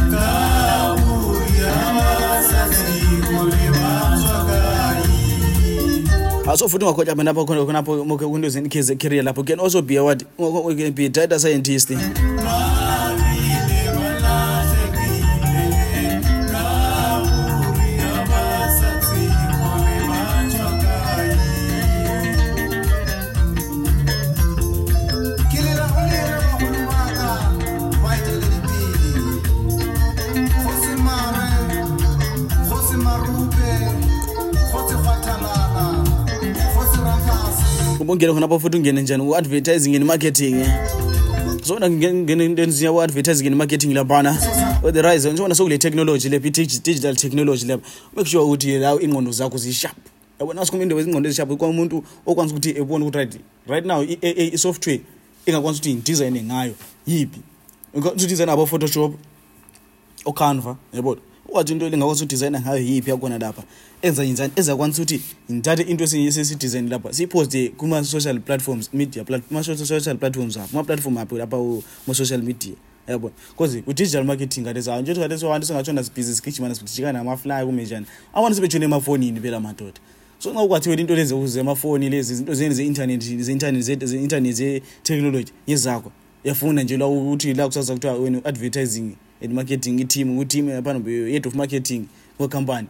aso 6.51 6.69
futhi 6.69 6.85
ungakhotya 6.85 7.13
abantu 7.13 7.29
apho 7.31 7.45
khonakhonapho 7.45 8.29
kwinto 8.29 8.49
zenikhezekarea 8.49 9.23
lapho 9.23 9.43
can 9.45 9.59
also 9.59 9.81
be 9.81 9.99
what 9.99 10.19
be 10.95 11.09
data 11.09 11.39
scientist 11.39 11.89
mm 11.91 11.97
-hmm. 11.99 12.68
yabo 38.09 38.13
ungene 38.13 38.33
khonapho 38.33 38.59
futhi 38.59 38.77
ungene 38.77 39.01
njani 39.01 39.23
u-advertising 39.23 39.95
and 39.95 40.05
marketing 40.05 40.65
zona 41.63 41.89
ngendenziya 41.89 42.91
u-advertising 42.91 43.47
and 43.47 43.55
marketing 43.55 43.93
laphana 43.93 44.33
the 44.93 45.01
rise 45.01 45.27
njengona 45.31 45.55
sokule-technology 45.55 46.29
lepha 46.29 46.47
i-digital 46.47 47.15
technology 47.15 47.65
lepha 47.65 47.85
make 48.15 48.27
sure 48.29 48.43
ukuthi 48.43 48.77
la 48.79 48.93
iy'ngqondo 48.95 49.31
zakho 49.31 49.57
ziyishap 49.57 49.95
yabona 50.39 50.65
sikhuma 50.65 50.83
indawo 50.83 50.99
ezingqondo 51.01 51.27
ezishap 51.29 51.49
kwamuntu 51.59 51.97
okwanisa 52.25 52.55
ukuthi 52.55 52.69
ebone 52.81 53.03
ukuthi 53.05 53.17
right 53.17 53.33
right 53.73 53.85
now 53.85 53.99
i-software 54.03 55.01
engakwanisa 55.45 55.79
ukuthi 55.79 55.93
ngidizayine 55.95 56.41
ngayo 56.43 56.73
yiphi 57.07 57.39
ngkwanisa 57.97 58.23
ukuthi 58.25 58.33
izanabo-photoshop 58.33 59.11
ocanva 60.25 60.77
yabona 60.93 61.21
wathi 61.53 61.71
into 61.73 61.89
lingakwazi 61.89 62.23
udizayina 62.23 62.61
ngayo 62.61 62.83
yiphi 62.87 63.09
yakhona 63.09 63.37
lapha 63.39 63.63
ezayinzani 64.01 64.53
ezakwanisa 64.55 65.01
ukuthi 65.03 65.21
ngithathe 65.51 65.83
into 65.83 66.07
sesidizayin 66.07 66.89
lapha 66.89 67.13
siyiphoste 67.13 67.69
kuma-social 67.69 68.39
platforms 68.39 68.89
media 68.93 69.25
ma-social 69.51 70.17
platforms 70.17 70.57
apho 70.57 70.69
ama-platform 70.77 71.17
apho 71.17 71.37
lapha 71.37 71.57
ma-social 72.07 72.41
media 72.41 72.73
yabo 73.07 73.31
cause 73.57 73.83
u-digital 73.87 74.23
marketing 74.23 74.63
kalesiayo 74.63 75.01
nje 75.01 75.15
kalesi 75.15 75.45
abantu 75.45 75.67
singathona 75.67 76.03
sibhizi 76.03 76.35
sigijimana 76.35 76.75
sijika 76.75 77.13
namafly 77.13 77.65
kumenjani 77.65 78.05
abantu 78.33 78.55
sebejhone 78.55 78.85
emafonini 78.85 79.39
bela 79.39 79.59
madoda 79.59 79.99
so 80.39 80.51
nxa 80.51 80.61
ukwathiwela 80.63 81.01
into 81.01 81.15
lezi 81.15 81.47
zemafoni 81.47 82.09
lezi 82.09 82.35
zinto 82.35 82.53
zeintanethi 82.53 83.43
zeintanethi 83.43 84.51
zethekhnoloji 84.53 85.51
ngezakho 85.69 86.11
yafuna 86.43 86.83
nje 86.83 86.97
la 86.97 87.07
ukuthi 87.07 87.53
la 87.53 87.65
kusasa 87.67 87.93
kuthiwa 87.93 88.13
wena 88.15 88.37
u-advertising 88.37 89.11
marketing 89.47 90.07
team 90.07 90.37
kutim 90.37 90.69
eh, 90.69 90.81
pano 90.83 90.99
head 91.27 91.47
of 91.47 91.55
marketing 91.55 92.05
wekampani 92.39 92.87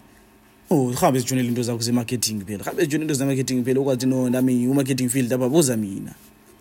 oh, 0.71 0.91
hambe 0.91 1.19
zijonele 1.19 1.47
into 1.47 1.63
zakho 1.63 1.81
zemarketing 1.81 2.43
phela 2.45 2.63
hambe 2.63 2.81
zijonele 2.83 3.03
into 3.05 3.13
zemarketing 3.13 3.63
phela 3.65 3.79
ukwathi 3.79 4.05
nonami 4.05 4.67
umarketing 4.67 5.09
field 5.09 5.33
apha 5.33 5.49
buza 5.49 5.77
mina 5.77 6.13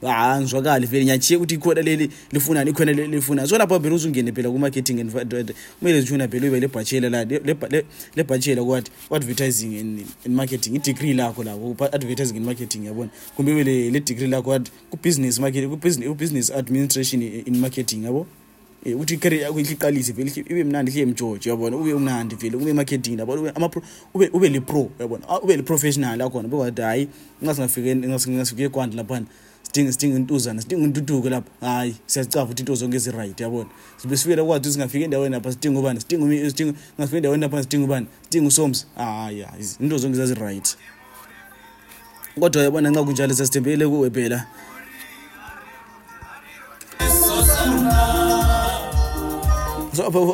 anzwakali 0.02 0.86
ah, 0.86 0.88
vele 0.90 1.04
nyachiye 1.04 1.36
ukuthi 1.36 1.54
ikhona 1.54 1.82
leli 1.82 2.10
lifunani 2.32 2.70
ikhona 2.70 2.92
leli 2.92 3.08
lifunani 3.16 3.48
so 3.48 3.58
lapho 3.58 3.80
phela 3.80 3.94
uzungene 3.94 4.32
phela 4.32 4.50
ku-marketing 4.50 5.00
and 5.00 5.32
eh, 5.32 5.44
kumele 5.78 6.00
zishona 6.00 6.28
phela 6.28 6.42
uyibe 6.42 6.60
lebhachela 6.60 7.08
la 7.10 7.24
lebhachela 8.16 8.62
ku-advertising 8.64 9.74
and 10.24 10.34
marketing 10.34 10.74
idegree 10.74 11.14
lakho 11.14 11.44
lako 11.44 11.74
advertising 11.92 12.36
and 12.36 12.44
marketing 12.46 12.84
yabona 12.84 13.10
kumbe 13.36 13.52
ibe 13.60 13.90
le 13.90 14.00
degree 14.00 14.26
lakho 14.28 14.60
kubusiness 14.90 15.38
marketing 15.38 15.68
kubusiness 16.08 16.50
administration 16.50 17.22
in 17.46 17.56
marketing 17.58 18.04
yabona 18.04 18.28
Eh, 18.84 18.94
uthi 19.00 19.14
ikarehle 19.14 19.60
iqalise 19.62 20.12
vele 20.12 20.30
ibe 20.36 20.64
mnandi 20.64 20.92
hle 20.92 21.02
emjoje 21.02 21.50
uyabona 21.50 21.76
ube 21.76 21.92
umnandi 21.98 22.36
vele 22.38 22.56
ube 22.56 22.70
emakhedini 22.70 23.18
yabona 23.18 23.40
ube 24.14 24.48
le-pro 24.54 24.86
uyabona 25.00 25.24
ah, 25.28 25.40
ube 25.42 25.56
le-professional 25.56 26.14
akhona 26.22 26.46
bekwade 26.48 26.82
hhayi 26.86 27.08
ingasingafike 27.42 28.62
egwandi 28.62 28.94
laphana 28.96 29.26
sidinge 29.66 29.90
sidinge 29.92 30.16
intuzana 30.16 30.62
sidinge 30.62 30.84
intuduko 30.84 31.26
lapho 31.28 31.50
hhayi 31.60 31.94
siyazicava 32.06 32.44
ukuthi 32.46 32.62
into 32.62 32.74
zonke 32.74 32.96
ezi-right 32.96 33.40
yabona 33.40 33.70
sibe 33.98 34.16
sifikela 34.16 34.44
kwazi 34.46 34.58
ukuthi 34.60 34.72
singafike 34.72 35.04
endaweni 35.04 35.32
lapha 35.34 35.52
sidinge 35.52 35.78
ubani 35.78 36.00
singafike 36.00 37.16
endaweni 37.18 37.40
lapha 37.42 37.62
sidinge 37.62 37.84
ubani 37.84 38.06
sidinge 38.24 38.46
usoms 38.48 38.78
hhayi 38.96 39.40
hayi 39.42 39.64
into 39.80 39.98
zonke 39.98 40.16
zazi-right 40.20 40.68
kodwa 42.40 42.62
yabona 42.62 42.86
nxa 42.90 43.02
kunjalo 43.06 43.32
siyasithembekele 43.34 43.84
kuwe 43.90 44.10
phela 44.10 44.38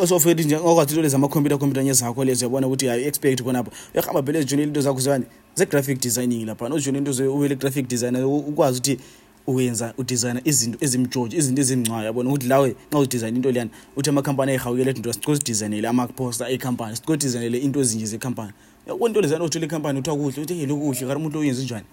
sofkthinjeokwazi 0.07 0.91
into 0.95 1.03
lezamakhompyutha 1.03 1.59
khompyutha 1.59 1.85
nye 1.85 1.93
zakho 1.93 2.25
lezo 2.25 2.45
uyabona 2.47 2.67
ukuthi 2.67 2.87
hayi 2.87 3.03
uexpect 3.03 3.43
khonapho 3.43 3.71
uyahamba 3.95 4.23
phela 4.23 4.39
ezijonele 4.39 4.69
into 4.69 4.81
zakho 4.81 5.01
zibani 5.01 5.25
ze-graphic 5.55 6.01
designing 6.03 6.45
laphana 6.47 6.75
ujone 6.75 6.99
into 6.99 7.35
ubele 7.37 7.55
-graphic 7.55 7.87
designer 7.87 8.25
ukwazi 8.25 8.79
ukuthi 8.79 8.99
uwenza 9.47 9.95
udizayina 9.99 10.41
izinto 10.45 10.79
ezimjoje 10.81 11.37
izinto 11.37 11.61
ezimngcwayo 11.63 12.05
yabona 12.05 12.31
ukuthi 12.31 12.47
lawe 12.49 12.77
xa 12.93 12.99
uzidizayina 12.99 13.37
into 13.37 13.51
leyana 13.53 13.71
uthi 13.97 14.11
amakhampani 14.11 14.51
ayihawukele 14.53 14.91
ethi 14.91 15.01
ntoa 15.01 15.13
sicozidizayinele 15.13 15.89
amaposta 15.89 16.49
ekhampani 16.49 16.97
sicozidizayinele 16.97 17.59
into 17.59 17.81
ezinje 17.81 18.07
zekhampani 18.07 18.53
yabona 18.87 19.09
into 19.11 19.21
lezana 19.21 19.45
othole 19.45 19.65
ekhampani 19.65 19.99
uthiwa 19.99 20.17
kuhle 20.17 20.43
uthi 20.43 20.61
ye 20.61 20.67
lokuhle 20.67 21.07
kar 21.07 21.17
umuntu 21.17 21.39
oyenze 21.41 21.63
njani 21.63 21.85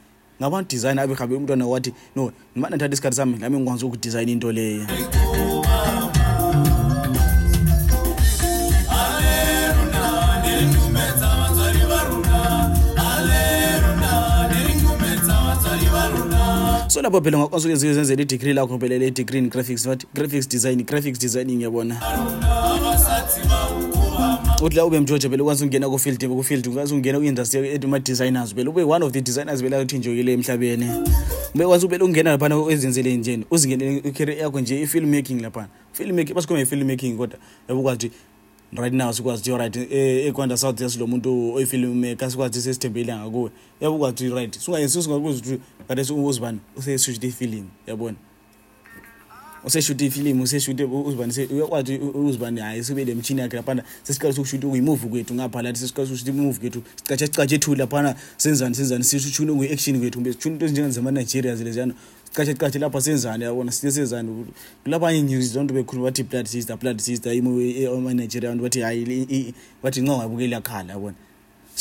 ngabantu 0.42 0.70
dizayina 0.76 1.02
abehambe 1.02 1.36
umntwana 1.36 1.68
wathi 1.68 1.94
no 2.16 2.32
nimanathatha 2.56 2.94
isikhathi 2.94 3.16
sami 3.16 3.38
lami 3.38 3.58
ngikwanzi 3.58 3.86
ukudizayina 3.86 4.32
into 4.32 4.52
leyo 4.52 4.86
lapho 17.02 17.22
phela 17.22 17.38
ngakwasuke 17.38 17.76
zike 17.76 17.94
zenzela 17.94 18.22
idegree 18.24 18.54
lakho 18.54 18.80
phela 18.80 18.98
le 18.98 19.12
degree 19.12 19.40
in 19.40 19.50
graphics 19.50 19.88
but 19.88 20.04
graphics 20.14 20.48
design 20.50 20.84
graphics 20.84 21.20
design 21.20 21.48
ngiyabona 21.56 21.98
uthi 24.62 24.76
la 24.76 24.86
ube 24.86 25.00
mjojo 25.00 25.30
phela 25.30 25.44
ukwazi 25.44 25.64
ukungena 25.64 25.90
kufield 25.90 26.28
kufield 26.28 26.68
ukwazi 26.68 26.94
ukungena 26.94 27.18
kwi-industry 27.20 27.80
ma-designers 27.88 28.56
phela 28.56 28.70
ube 28.70 28.84
one 28.84 29.06
of 29.06 29.12
the 29.12 29.22
designers 29.22 29.62
phela 29.62 29.78
athi 29.78 29.98
njekile 29.98 30.34
emhlabeni 30.34 30.88
ube 31.56 31.66
kwazi 31.66 31.86
ubele 31.86 32.04
ukungena 32.04 32.32
laphana 32.32 32.66
ezenzele 32.72 33.16
njeni 33.18 33.46
uzingenele 33.52 33.98
ikarie 33.98 34.38
yakho 34.38 34.60
nje 34.60 34.82
i-film 34.82 35.16
making 35.16 35.42
laphana 35.42 35.68
film 35.94 36.16
making 36.16 36.36
basikhuma 36.36 36.62
i-film 36.62 36.88
making 36.88 37.18
kodwa 37.18 37.40
yabe 37.68 37.80
ukwazi 37.80 38.06
ukuthi 38.06 38.18
right 38.76 38.94
now 38.94 39.12
sikwazi 39.14 39.40
uthi 39.42 39.52
oriht 39.52 39.76
eh, 39.92 40.28
ekwanda 40.28 40.58
south 40.58 40.82
ya 40.82 40.90
silo 40.90 41.08
muntu 41.08 41.54
oyifilimeka 41.54 42.30
sikwazi 42.32 42.54
thi 42.60 42.64
sesithembeli 42.64 43.12
angakuwe 43.12 43.52
yabo 43.82 43.96
ukwazi 43.96 44.14
uthi 44.26 44.36
right 44.36 44.60
sungayenzisi 44.60 45.04
singakuzi 45.04 45.40
uthi 45.42 45.60
kanti 45.88 46.14
uzibani 46.14 46.60
useswitch 46.76 47.20
the 47.22 47.30
feeling 47.32 47.66
yabona 47.88 48.16
useshute 49.66 50.06
ifilimu 50.06 50.44
useshute 50.44 50.84
uzibanise 50.84 51.46
uyakwazi 51.46 51.98
uzibani 52.14 52.62
hayi 52.62 52.84
sibe 52.84 53.06
le 53.06 53.16
mtshini 53.16 53.42
yakhe 53.42 53.56
laphana 53.56 53.84
sesiqala 54.04 54.34
sokushuta 54.34 54.68
kuyimuvi 54.68 55.08
kwethu 55.08 55.34
ngaphalathi 55.34 55.80
sesiqala 55.80 56.08
sokushuta 56.08 56.32
imuvi 56.32 56.60
kwethu 56.60 56.82
sicatsha 56.98 57.26
sicatshe 57.26 57.56
ethu 57.56 57.76
laphana 57.76 58.16
senzani 58.38 58.76
senzani 58.76 59.04
sishune 59.04 59.52
kuyi-action 59.54 59.98
kwethu 60.02 60.18
kumbe 60.18 60.34
sishune 60.34 60.54
into 60.56 60.66
ezinjenga 60.66 60.90
zama-nigeria 60.90 61.56
zileziyana 61.56 61.94
sicatshe 62.28 62.52
sicatshe 62.54 62.80
lapha 62.80 63.02
senzani 63.02 63.44
yabona 63.44 63.72
sie 63.72 63.92
senzani 63.92 64.46
kulaphanye 64.84 65.22
news 65.22 65.56
loo 65.56 65.64
nto 65.64 65.74
bekhulu 65.74 66.04
bathi 66.04 66.24
blood 66.24 66.46
sister 66.48 66.76
blood 66.78 66.98
sister 67.00 67.32
imoamanigeria 67.36 68.50
eh, 68.50 68.56
eh, 68.56 68.60
abantu 68.60 68.64
bathi 68.64 68.80
hayi 68.82 69.54
bathi 69.84 70.02
ncongabukeli 70.02 70.54
yakhala 70.58 70.94
yabona 70.94 71.16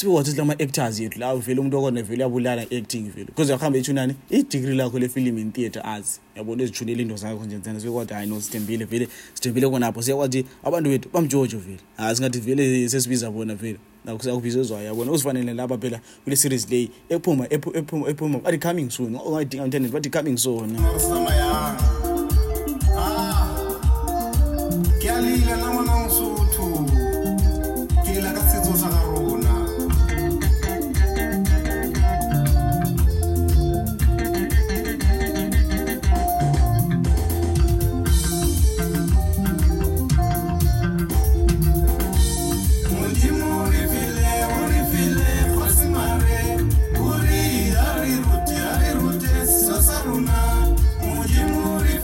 sibe 0.01 0.13
wathi 0.13 0.31
sila 0.31 0.43
ama-actors 0.43 1.01
yethu 1.01 1.19
la 1.21 1.37
vele 1.37 1.61
umuntu 1.61 1.79
okona 1.79 2.03
vele 2.03 2.25
uyabulala 2.25 2.63
acting 2.63 3.11
vele 3.15 3.27
because 3.27 3.53
yakuhambe 3.53 3.79
ithunani 3.79 4.15
idigri 4.31 4.75
lakho 4.75 4.99
lefilim 4.99 5.39
in 5.39 5.53
theatre 5.53 5.83
arts 5.85 6.21
yabona 6.37 6.63
ezithunele 6.63 7.03
into 7.03 7.17
zakho 7.17 7.45
njenzana 7.45 7.81
sibe 7.81 7.93
kwathi 7.93 8.15
hayi 8.15 8.29
no 8.29 8.41
sithembile 8.41 8.85
vele 8.85 9.09
sithembile 9.35 9.69
konapho 9.69 10.03
siyakwathi 10.03 10.45
abantu 10.65 10.91
bethu 10.91 11.09
bamjojo 11.13 11.59
vele 11.59 11.79
hayi 11.97 12.17
singathi 12.17 12.41
vele 12.41 12.89
sesibiza 12.89 13.31
bona 13.31 13.55
vele 13.55 13.79
akuakubizezwayo 14.07 14.85
yabona 14.87 15.13
uzifanele 15.13 15.55
lapha 15.55 15.79
phela 15.79 16.01
kule 16.25 16.37
series 16.37 16.71
ley 16.71 16.91
ephuma 17.09 17.47
ephuma 17.51 18.09
ephuma 18.11 18.39
bathi 18.39 18.59
coming 18.59 18.89
soon 18.91 19.17
ungayidinga 19.17 19.65
intenet 19.65 19.93
bathi 19.93 20.11
coming 20.11 20.37
soon 20.39 20.77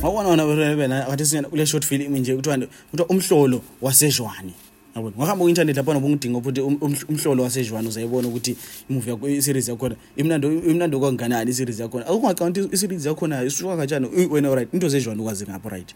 wakubona 0.09 0.45
wona 0.45 0.77
bena 0.77 1.03
kathi 1.07 1.27
singena 1.27 1.49
kule 1.49 1.66
short 1.66 1.85
film 1.87 2.16
nje 2.19 2.37
kuthiwa 2.37 2.59
kuthiwa 2.90 3.09
umhlolo 3.09 3.62
wasejwane 3.83 4.53
yabona 4.97 5.16
ngahamba 5.16 5.42
ku 5.45 5.49
internet 5.49 5.77
lapho 5.77 5.92
nobungidinga 5.95 6.38
ukuthi 6.38 6.61
um, 6.61 6.79
um, 6.81 6.97
umhlolo 7.09 7.42
wasejwane 7.42 7.88
uzayibona 7.88 8.29
ukuthi 8.29 8.57
imuvi 8.90 9.11
yakho 9.11 9.29
i 9.29 9.42
series 9.42 9.69
yakho 9.69 9.90
imnando 10.16 10.49
imnando 10.53 11.01
kwanganani 11.01 11.51
i 11.51 11.55
series 11.55 11.81
yakho 11.81 11.99
akungaqonda 11.99 12.69
i 12.73 12.77
series 12.77 13.07
yakho 13.07 13.27
nayo 13.27 13.47
isuka 13.47 13.77
kanjani 13.77 14.07
wena 14.31 14.55
right 14.55 14.73
into 14.75 14.88
zejwane 14.88 15.21
ukwazi 15.23 15.45
ngapha 15.45 15.69
right 15.69 15.90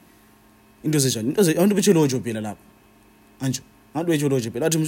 into 0.85 0.99
zejwane 0.99 1.29
into 1.29 1.43
ze 1.43 1.53
abantu 1.53 1.75
bethelo 1.75 2.05
nje 2.07 2.21
phela 2.21 2.41
lapho 2.41 2.63
anje 3.41 3.61
ngathi 3.97 4.11
bethelo 4.11 4.39
nje 4.39 4.51
phela 4.51 4.67
athi 4.67 4.79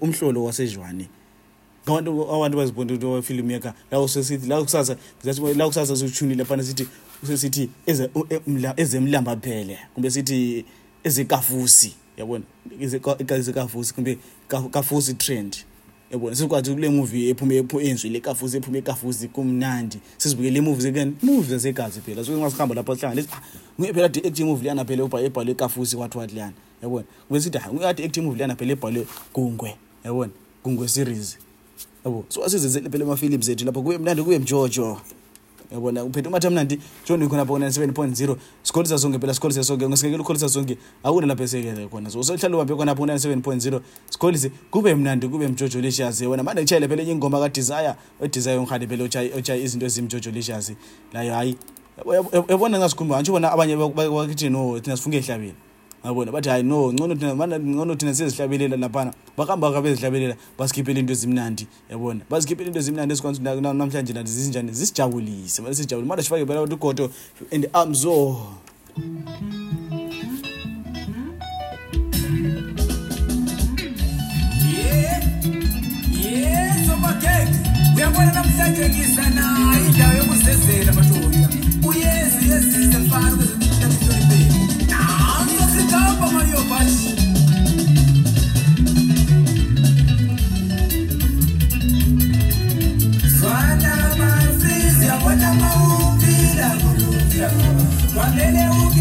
umhlolo 0.00 0.44
wasejwane 0.44 1.08
abantu 1.86 2.56
bazibona 2.56 2.92
into 2.94 3.12
bafilimu 3.12 3.50
yakha 3.50 3.74
lakusesithi 3.90 4.48
lakusasa 4.48 4.96
lakusasa 5.56 5.96
sitshunile 5.96 6.44
fana 6.44 6.62
sithi 6.64 6.86
sesithi 7.26 7.68
e, 7.86 8.40
ezemlamba 8.76 9.36
phele 9.36 9.78
kumbe 9.94 10.10
sithi 10.10 10.64
ezekafusi 11.04 11.94
yabona 12.16 12.44
ezekafusi 13.30 13.94
kumbe 13.94 14.18
kafusi 14.48 15.14
trend 15.14 15.56
yabona 16.10 16.36
sikwazi 16.36 16.72
kule 16.74 16.88
muvi 16.88 17.28
ephume 17.30 17.64
enzwi 17.82 18.10
le 18.10 18.20
kafusi 18.20 18.56
ephume 18.56 18.78
ekafusi 18.78 19.28
kumnandi 19.28 19.98
sizibuke 20.18 20.50
le 20.50 20.60
muvi 20.60 20.82
zekani 20.82 21.16
muvi 21.22 21.50
zasegazi 21.50 22.00
phela 22.00 22.24
suke 22.24 22.36
ngasihamba 22.38 22.74
lapha 22.74 22.94
sihlanganesi 22.96 23.28
ah, 23.32 23.42
nguye 23.78 23.92
phela 23.94 24.04
ade 24.06 24.20
ekthi 24.24 24.42
imuvi 24.42 24.62
liyana 24.62 24.84
phela 24.84 25.02
ebhalwe 25.04 25.52
ekafusi 25.52 25.96
wathi 25.96 26.18
wathi 26.18 26.34
liyana 26.34 26.52
yabona 26.82 27.04
kube 27.28 27.40
sithi 27.40 27.58
hayi 27.58 27.70
ah, 27.70 27.74
nguye 27.74 27.88
ade 27.88 28.04
ekthi 28.04 28.20
imuvi 28.20 28.36
liyana 28.36 28.56
phela 28.56 28.72
ebhalwe 28.72 29.06
gungwe 29.34 29.76
yabona 30.04 30.30
gungwe 30.64 30.88
series 30.88 31.36
yabo 32.06 32.24
so 32.28 32.44
asizenzele 32.44 32.90
phela 32.90 33.04
amafilims 33.04 33.48
ethu 33.48 33.64
lapho 33.64 33.82
kuye 33.82 33.98
mnandi 33.98 34.22
kuye 34.22 34.38
mjojo 34.38 34.96
yabona 35.72 36.04
uphethe 36.04 36.28
umathi 36.28 36.46
amnandi 36.46 36.78
john 37.08 37.28
khonapho 37.28 37.52
ku-nine 37.52 37.72
seven 37.72 37.92
point 37.92 38.14
zero 38.16 38.38
sikholisa 38.62 38.98
sonke 38.98 39.18
phela 39.18 39.34
sikholise 39.34 39.64
sonke 39.64 39.88
ngesikekele 39.88 40.22
ukholisa 40.22 40.48
sonke 40.48 40.78
akuna 41.02 41.26
lapho 41.26 41.42
esekele 41.42 41.88
khona 41.88 42.10
so 42.10 42.22
sohlala 42.22 42.56
uhambe 42.56 42.74
khonapho 42.74 43.00
ku-nine 43.02 43.18
seven 43.18 43.42
point 43.42 43.60
zero 43.62 43.82
sikholise 44.10 44.50
kube 44.70 44.94
mnandi 44.94 45.28
kube 45.28 45.48
mjojolishiyazi 45.48 46.24
yabona 46.24 46.42
mane 46.42 46.60
ngitshayele 46.60 46.88
phela 46.88 47.02
enye 47.02 47.12
ingoma 47.12 47.40
kadisaya 47.40 47.96
odisaya 48.20 48.58
ongihale 48.60 48.86
phela 48.86 49.04
otshaye 49.36 49.62
izinto 49.62 49.86
ezimjojolishiyazi 49.86 50.76
layo 51.12 51.32
hhayi 51.34 51.56
yabona 52.48 52.78
ngasikhumba 52.78 53.16
antsho 53.18 53.32
bona 53.32 53.52
abanye 53.52 53.76
bakithi 53.76 54.48
no 54.50 54.80
thina 54.80 54.96
sifunge 54.96 55.16
ehlabeni 55.18 55.54
babona 56.06 56.32
bathi 56.34 56.48
hayi 56.48 56.62
no 56.62 56.78
ngcono 56.92 57.94
thina 57.96 58.14
siyezihlabelela 58.14 58.76
laphana 58.76 59.10
bakuhamba 59.36 59.72
ka 59.72 59.80
bezihlabelela 59.82 60.34
basikhiphele 60.58 61.00
into 61.02 61.12
ezimnandi 61.16 61.64
yabona 61.90 62.20
bazikhiphele 62.30 62.68
into 62.70 62.78
ezimnandi 62.82 63.10
esikwanisa 63.14 63.40
ukuthi 63.50 63.60
namhlanje 63.60 64.12
nathi 64.16 64.30
zinjani 64.30 64.72
zisijabulise 64.78 65.58
ma 65.62 65.68
sijabulise 65.74 66.08
manje 66.10 66.22
sifake 66.22 66.44
bela 66.46 66.60
bantu 66.62 66.74
ugoto 66.74 67.10
and 67.54 67.64
amzo 67.72 68.38
uyabona 77.96 78.32
namhlanje 78.34 78.82
ngizana 78.90 79.44
indawo 79.86 80.14
yokuzezela 80.18 80.92
madoda 80.92 81.48
uyezi 81.88 82.42
yezisa 82.50 82.98
mfana 82.98 83.36
kwezinto 83.36 84.06
zakhe 84.12 84.55
Papa 86.18 86.32
Mario 86.32 86.56
Paz. 86.70 86.96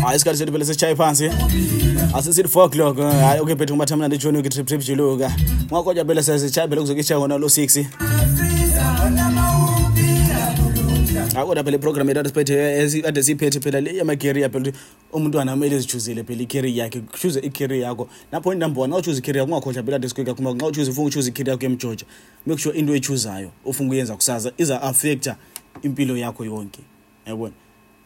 hayi 0.06 0.16
isikhathi 0.18 0.38
sethu 0.38 0.52
vele 0.54 0.66
sesitshaye 0.66 0.96
phansi 0.96 1.30
asisithi 2.18 2.50
four 2.54 2.66
o'clock 2.68 3.00
eh, 3.00 3.22
hayi 3.26 3.40
ukhe 3.42 3.56
phethu 3.56 3.74
ngubathi 3.76 3.96
mna 3.96 4.08
nditshoni 4.08 4.38
ukitriptrip 4.38 4.82
jiluka 4.88 5.32
ngoko 5.68 5.84
kodwa 5.84 6.06
phela 6.10 6.24
sesitshaye 6.24 6.68
phela 6.68 6.82
kuzokitshaye 6.82 7.20
ngona 7.20 7.38
lo 7.38 7.50
six 7.50 7.78
akodwa 11.34 11.64
phela 11.64 11.76
iprogram 11.78 12.10
ekade 12.10 13.24
siyiphethe 13.24 13.60
phela 13.60 13.82
le 13.82 13.92
yamakarea 13.98 14.50
phela 14.50 14.64
ukuthi 14.64 14.78
umuntu 15.14 15.38
wana 15.38 15.54
umele 15.54 15.80
zijhuzile 15.80 16.24
phela 16.24 16.42
ikarea 16.42 16.72
yakhe 16.76 17.00
kushuze 17.00 17.40
ikarea 17.40 17.80
yakho 17.88 18.08
napoint 18.32 18.60
number 18.62 18.84
one 18.84 18.92
xa 18.94 19.00
uchuze 19.00 19.20
ikarea 19.20 19.42
yakho 19.42 19.54
ungakhohlwa 19.56 19.84
phela 19.84 19.96
ade 19.96 20.10
sikhwe 20.10 20.24
kakhuma 20.26 20.54
xa 20.58 20.66
uchuze 20.66 20.92
ufuna 20.92 21.08
uchuze 21.08 21.30
ikarea 21.30 21.52
yakho 21.54 21.66
emgeorgia 21.66 22.08
make 22.46 22.62
sure 22.62 22.78
into 22.80 22.94
eyichuzayo 22.94 23.52
ofuna 23.66 23.88
ukuyenza 23.88 24.16
kusaza 24.16 24.52
iza-affecta 24.58 25.36
impilo 25.82 26.18
yakho 26.18 26.46
yonke 26.46 26.80
yabona 27.26 27.54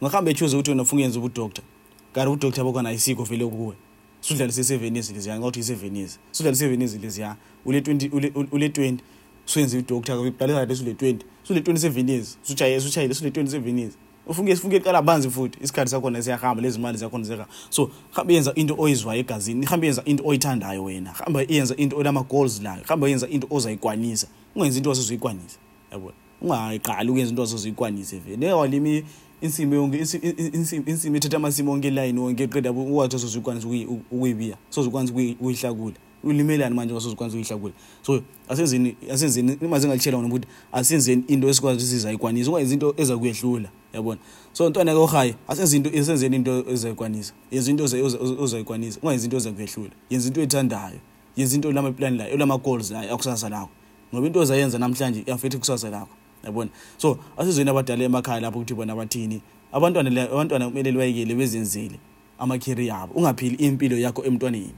ungahambe 0.00 0.30
echuze 0.30 0.56
ukuthi 0.56 0.70
wena 0.70 0.82
ufuna 0.82 0.98
uyenza 1.00 1.18
ubudoktor 1.18 1.64
kanti 2.12 2.28
ubudoktor 2.30 2.64
bakhona 2.64 2.88
ayisikho 2.88 3.24
vele 3.24 3.46
kuwe 3.46 3.74
sudlalise 4.20 4.60
i-seven 4.60 4.96
yeas 4.96 5.10
leziya 5.10 5.38
xa 5.38 5.46
uthi 5.46 5.60
i-seven 5.60 5.96
yeas 5.96 6.18
sudlalise 6.32 6.64
i-seven 6.64 6.82
yeas 6.82 6.96
leziya 7.02 7.36
ule-twenty 7.66 8.08
ule-twenty 8.52 9.04
usuyenze 9.46 9.78
udoktor 9.78 10.18
kuqalisa 10.32 10.60
kathesi 10.60 10.82
ule-twenty 10.82 11.24
sune-27 11.50 12.08
years 12.10 12.38
sushayile 12.42 12.80
sushayile 12.80 13.14
sune-27 13.14 13.78
years 13.78 13.92
ufunke 14.26 14.56
sifunke 14.56 14.76
iqala 14.76 15.02
banzi 15.02 15.30
futhi 15.30 15.58
isikhathi 15.62 15.90
sakhona 15.90 16.22
siyahamba 16.22 16.62
lezi 16.62 16.78
mali 16.78 16.98
zakhona 16.98 17.24
ziyahamba 17.24 17.52
so 17.70 17.90
hambe 18.10 18.34
yenza 18.34 18.52
into 18.54 18.74
oyizwayo 18.78 19.20
egazini 19.20 19.66
hambe 19.66 19.86
yenza 19.86 20.02
into 20.04 20.22
oyithandayo 20.26 20.84
wena 20.84 21.10
hambe 21.12 21.46
yenza 21.48 21.76
into 21.76 21.96
olama-goals 21.96 22.62
layo 22.62 22.82
hambe 22.86 23.08
yenza 23.10 23.28
into 23.28 23.46
ozayikwanisa 23.50 24.26
ungenzi 24.54 24.78
into 24.78 24.88
wasezoyikwanisa 24.90 25.58
yabona 25.92 26.14
ungayiqali 26.42 27.08
ukuyenza 27.10 27.30
into 27.30 27.42
wasezuyikwanise 27.42 28.18
vele 28.18 28.46
ewalimi 28.46 29.04
insimbi 29.40 29.76
yonke 29.76 29.98
insimbi 30.88 31.18
ethetha 31.18 31.36
amasimi 31.36 31.70
onke 31.70 31.88
elayini 31.88 32.20
wonke 32.20 32.46
qeda 32.46 32.70
wathi 32.72 33.18
sozuyikwanisa 33.18 33.66
ukuyibiya 34.10 34.56
sozukwanisa 34.70 35.12
ukuyihlakula 35.12 35.94
ulimelani 36.24 36.74
manje 36.74 36.92
ngasozikwanisa 36.94 37.56
ukuyihlakula 37.56 37.74
so 38.02 38.22
asenzeni 38.48 38.96
asenzeni 39.12 39.52
imazi 39.62 39.86
engalitshela 39.86 40.16
wona 40.16 40.28
ukuthi 40.28 40.48
asenzeni 40.72 41.24
into 41.28 41.48
esikwazi 41.48 41.76
ukuthi 41.76 41.92
sizayikwanisa 41.92 42.50
ungayenzi 42.50 42.74
into 42.74 42.94
eza 42.96 43.18
kuyehlula 43.18 43.68
yabona 43.92 44.20
so 44.52 44.68
ntwana 44.68 44.94
ohayi 44.94 45.34
asenze 45.48 45.76
into 45.76 45.90
esenzeni 45.92 46.36
into 46.36 46.64
ezayikwanisa 46.72 47.32
yenza 47.50 47.70
into 47.70 47.84
ozayikwanisa 48.44 49.00
ungayenzi 49.02 49.26
into 49.26 49.36
eza 49.36 49.52
kuyehlula 49.52 49.90
yenza 50.10 50.28
into 50.28 50.40
ethandayo 50.40 50.98
yenza 51.36 51.54
into 51.54 51.68
olamaplani 51.68 52.18
layo 52.18 52.30
elama 52.30 52.58
goals 52.58 52.90
layo 52.90 53.14
akusasa 53.14 53.48
lakho 53.48 53.68
ngoba 54.14 54.26
into 54.26 54.40
ozayenza 54.40 54.78
namhlanje 54.78 55.22
iafekthe 55.26 55.58
kusasa 55.58 55.90
lakho 55.90 56.08
yabona 56.44 56.70
so 56.96 57.18
asizweni 57.36 57.70
abadala 57.70 58.04
emakhaya 58.04 58.40
lapho 58.40 58.58
ukuthi 58.58 58.74
bona 58.74 58.94
bathini 58.96 59.40
abantwana 59.72 60.22
abantwana 60.32 60.68
kumele 60.68 60.92
bayekele 60.92 61.34
bezenzile 61.34 61.96
amakhiri 62.38 62.86
yabo 62.86 63.12
ungaphili 63.14 63.56
impilo 63.56 63.98
yakho 63.98 64.24
emntwaneni 64.24 64.74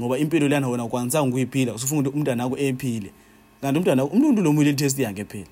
ngoba 0.00 0.18
impilo 0.18 0.48
leyana 0.48 0.68
wena 0.68 0.86
kwanzanga 0.88 1.28
ukuyiphila 1.28 1.74
usufuna 1.74 2.00
ukuthi 2.00 2.16
umntana 2.16 2.42
akho 2.44 2.56
ephile 2.66 3.10
kanti 3.60 3.78
umntana 3.78 4.00
akho 4.02 4.10
umuntu 4.16 4.40
lo 4.44 4.50
muyile 4.54 4.72
test 4.78 4.98
yange 4.98 5.24
phela 5.24 5.46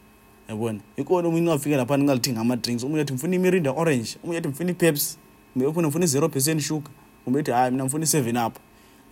yabona 0.48 0.80
ikona 1.00 1.28
umuntu 1.28 1.46
ngafika 1.50 1.76
lapha 1.80 1.98
ngathi 1.98 2.30
ngama 2.32 2.54
drinks 2.62 2.82
umuntu 2.86 3.00
athi 3.02 3.12
mfuna 3.16 3.34
imirinda 3.38 3.70
orange 3.82 4.10
umuntu 4.22 4.38
athi 4.38 4.48
mfuna 4.52 4.72
pepsi 4.74 5.18
umuntu 5.56 5.68
ufuna 5.70 5.88
mfuna 5.88 6.06
0% 6.06 6.60
sugar 6.60 6.90
umuntu 7.26 7.38
athi 7.42 7.50
hayi 7.58 7.70
mina 7.74 7.84
mfuna 7.88 8.04
7 8.06 8.46
up 8.46 8.54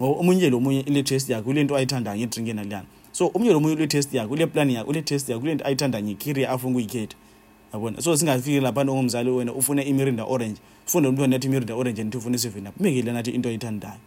ngoba 0.00 0.14
umunye 0.22 0.50
lo 0.50 0.58
muyile 0.60 0.82
ile 0.90 1.02
test 1.02 1.26
yakhe 1.30 1.50
ule 1.50 1.64
nto 1.64 1.74
ayithandayo 1.76 2.18
nge 2.18 2.26
drink 2.26 2.48
yena 2.48 2.64
leyana 2.64 2.86
so 3.12 3.26
umunye 3.26 3.52
lo 3.52 3.60
muyile 3.60 3.78
ile 3.80 3.86
test 3.86 4.14
yakhe 4.14 4.32
ule 4.32 4.46
plan 4.46 4.70
yakhe 4.70 4.90
ule 4.90 5.02
test 5.02 5.28
yakhe 5.28 5.42
ule 5.42 5.54
nto 5.54 5.64
ayithandayo 5.66 6.04
nge 6.04 6.14
career 6.24 6.46
afunga 6.54 6.78
ukuyikhetha 6.78 7.16
yabona 7.72 8.00
so 8.02 8.16
singafiki 8.16 8.60
lapha 8.60 8.84
ngomzali 8.84 9.30
wena 9.30 9.52
ufuna 9.52 9.84
imirinda 9.84 10.24
orange 10.34 10.60
ufunde 10.86 11.08
umntwana 11.08 11.36
athi 11.36 11.46
imirinda 11.46 11.74
orange 11.74 12.00
nithi 12.04 12.16
ufuna 12.16 12.36
7 12.36 12.68
up 12.68 12.76
mingile 12.80 13.12
nathi 13.12 13.30
into 13.30 13.48
ayithandayo 13.48 13.98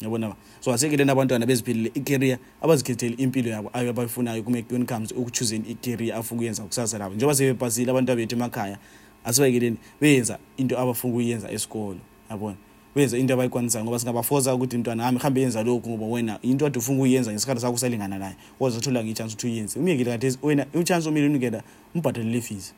yabona 0.00 0.34
so 0.60 0.72
aseke 0.72 0.96
lena 0.96 1.12
abantwana 1.12 1.46
beziphilile 1.46 1.90
ikarea 1.94 2.38
abazikhetheli 2.62 3.14
impilo 3.14 3.50
yabo 3.50 3.70
ayo 3.72 3.90
abayifunayo 3.90 4.42
kumaunicomes 4.42 5.12
ekuchuzeni 5.12 5.64
ikarea 5.70 6.16
afuna 6.16 6.36
ukuyenza 6.36 6.62
kusasa 6.62 6.98
labo 6.98 7.14
njengoba 7.14 7.34
sebebhazile 7.36 7.90
abantu 7.90 8.12
abethu 8.12 8.34
emakhaya 8.34 8.78
asibayekeleni 9.24 9.76
beyenza 10.00 10.38
into 10.56 10.78
abafuna 10.78 11.12
ukuyenza 11.12 11.50
esikolo 11.50 11.98
yabona 12.30 12.56
beyenza 12.94 13.18
into 13.18 13.34
abayikwanisayo 13.34 13.84
ngoba 13.84 13.98
singabafoza 13.98 14.54
ukuthi 14.54 14.78
mntwana 14.78 15.04
hambi 15.04 15.20
hambe 15.20 15.40
yenza 15.40 15.62
lokhu 15.64 15.88
ngoba 15.90 16.06
wena 16.06 16.38
into 16.42 16.66
ade 16.66 16.78
ufuna 16.78 16.98
ukuyenza 16.98 17.30
ngesikhathi 17.32 17.60
sakho 17.60 17.74
usalingana 17.74 18.18
naye 18.18 18.36
kozathola 18.58 19.04
ngeichance 19.04 19.32
ukuthi 19.32 19.46
uyenze 19.46 19.78
umyekele 19.78 20.10
kathesi 20.10 20.38
wena 20.42 20.66
uchance 20.74 21.08
omele 21.08 21.26
unikela 21.26 21.62
umbhatalele 21.94 22.40
fisi 22.40 22.74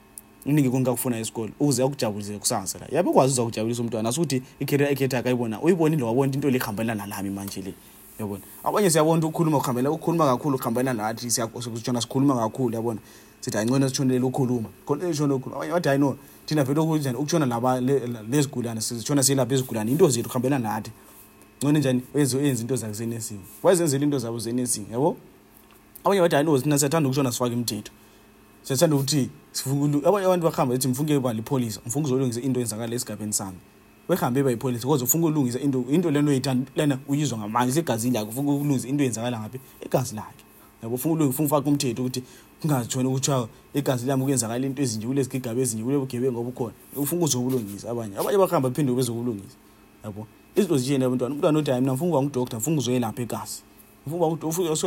unike 0.47 0.71
konke 0.71 0.91
akufuna 0.91 1.21
isikolo 1.21 1.51
ukuze 1.61 1.83
akujabulise 1.83 2.39
kusasa 2.39 2.79
la 2.79 2.87
yabe 2.93 3.11
kwazi 3.11 3.33
uza 3.33 3.45
kujabulisa 3.45 3.83
umntwana 3.83 4.09
asukuthi 4.09 4.43
ikarea 4.61 4.91
ekhetha 4.91 5.19
akayibona 5.19 5.61
uyibona 5.61 5.95
indlo 5.95 6.07
wabona 6.07 6.33
into 6.33 6.51
lihambelana 6.51 7.07
nalami 7.07 7.31
manje 7.31 7.63
le 7.63 7.75
yabona 8.19 8.43
abanye 8.65 8.91
siyabona 8.91 9.19
ukuthi 9.21 9.27
ukhuluma 9.29 9.57
ukuhambelela 9.57 9.91
ukhuluma 9.91 10.27
kakhulu 10.27 10.57
ukuhambelela 10.57 10.95
nathi 10.95 11.31
sitshona 11.31 12.01
sikhuluma 12.01 12.35
kakhulu 12.37 12.75
yabona 12.75 13.01
sithi 13.41 13.59
ayincono 13.59 13.89
sitshonelele 13.89 14.25
ukukhuluma 14.25 14.69
khona 14.87 15.09
eshona 15.11 15.35
okhulu 15.35 15.55
abanye 15.57 15.73
bathi 15.73 15.89
hayi 15.89 15.99
no 16.01 16.17
thina 16.47 16.65
vele 16.65 16.81
okunjani 16.81 17.17
ukutshona 17.17 17.81
lezigulane 18.31 18.81
sitshona 18.81 19.23
siyelapha 19.23 19.55
izigulane 19.55 19.91
into 19.91 20.09
zethu 20.09 20.29
kuhambela 20.29 20.59
nathi 20.59 20.91
ngcono 21.59 21.79
njani 21.79 22.03
enze 22.15 22.49
into 22.51 22.77
zakuzenesini 22.77 23.41
wayezenzela 23.63 24.05
into 24.05 24.19
zabo 24.19 24.39
zenesini 24.39 24.87
yabo 24.93 25.17
abanye 26.05 26.21
bathi 26.21 26.35
hayi 26.35 26.45
no 26.47 26.59
thina 26.59 26.79
siyathanda 26.79 27.07
ukutshona 27.09 27.33
sifake 27.33 27.53
imthetho 27.55 27.93
sethanda 28.69 28.97
ukuthi 28.97 29.31
abantu 30.05 30.47
bahambe 30.51 30.75
ethi 30.75 30.89
mfunke 30.89 31.21
balipholisa 31.21 31.81
mfunke 31.87 32.07
uzolungisa 32.07 32.41
into 32.41 32.61
enzakala 32.61 32.95
esigabeni 32.97 33.33
sami 33.33 33.57
wehambe 34.09 34.43
ba 34.43 34.51
yipholisa 34.51 34.87
cause 34.87 35.05
ufunke 35.05 35.27
ulungisa 35.27 35.59
into 35.61 35.85
into 35.91 36.11
lena 36.11 36.31
uyithandlena 36.31 36.99
uyizwa 37.09 37.39
ngamanje 37.39 37.71
isegazini 37.73 38.15
lakhe 38.15 38.31
ufunke 38.31 38.51
ulungisa 38.53 38.89
into 38.89 39.05
enzakala 39.05 39.41
ngaphi 39.41 39.61
igazi 39.87 40.15
lakhe 40.15 40.45
yabo 40.83 40.95
ufunke 40.95 41.17
ulungisa 41.17 41.43
ufake 41.45 41.69
umthetho 41.69 42.03
ukuthi 42.03 42.23
kungazithona 42.61 43.09
ukuthiwa 43.09 43.49
igazi 43.75 44.07
lami 44.07 44.23
kuyenzakala 44.25 44.67
into 44.67 44.83
ezinje 44.83 45.07
kule 45.07 45.23
zigigaba 45.23 45.61
ezinje 45.61 45.85
kule 45.85 45.99
bugebe 45.99 46.33
ngoba 46.33 46.49
ukhona 46.49 46.75
ufunke 46.97 47.25
uzobulungisa 47.25 47.91
abanye 47.91 48.17
abanye 48.19 48.39
bahambe 48.39 48.71
phinde 48.75 48.93
bezokulungisa 48.93 49.57
yabo 50.05 50.27
izinto 50.57 50.77
zinjeni 50.79 51.05
abantwana 51.05 51.35
umntwana 51.35 51.59
othi 51.59 51.71
hayi 51.71 51.81
mina 51.83 51.93
mfunke 51.95 52.13
ngangudoktor 52.13 52.59
mfunke 52.61 52.79
uzoyelapha 52.79 53.23
igazi 53.23 53.63
funauba 54.09 54.39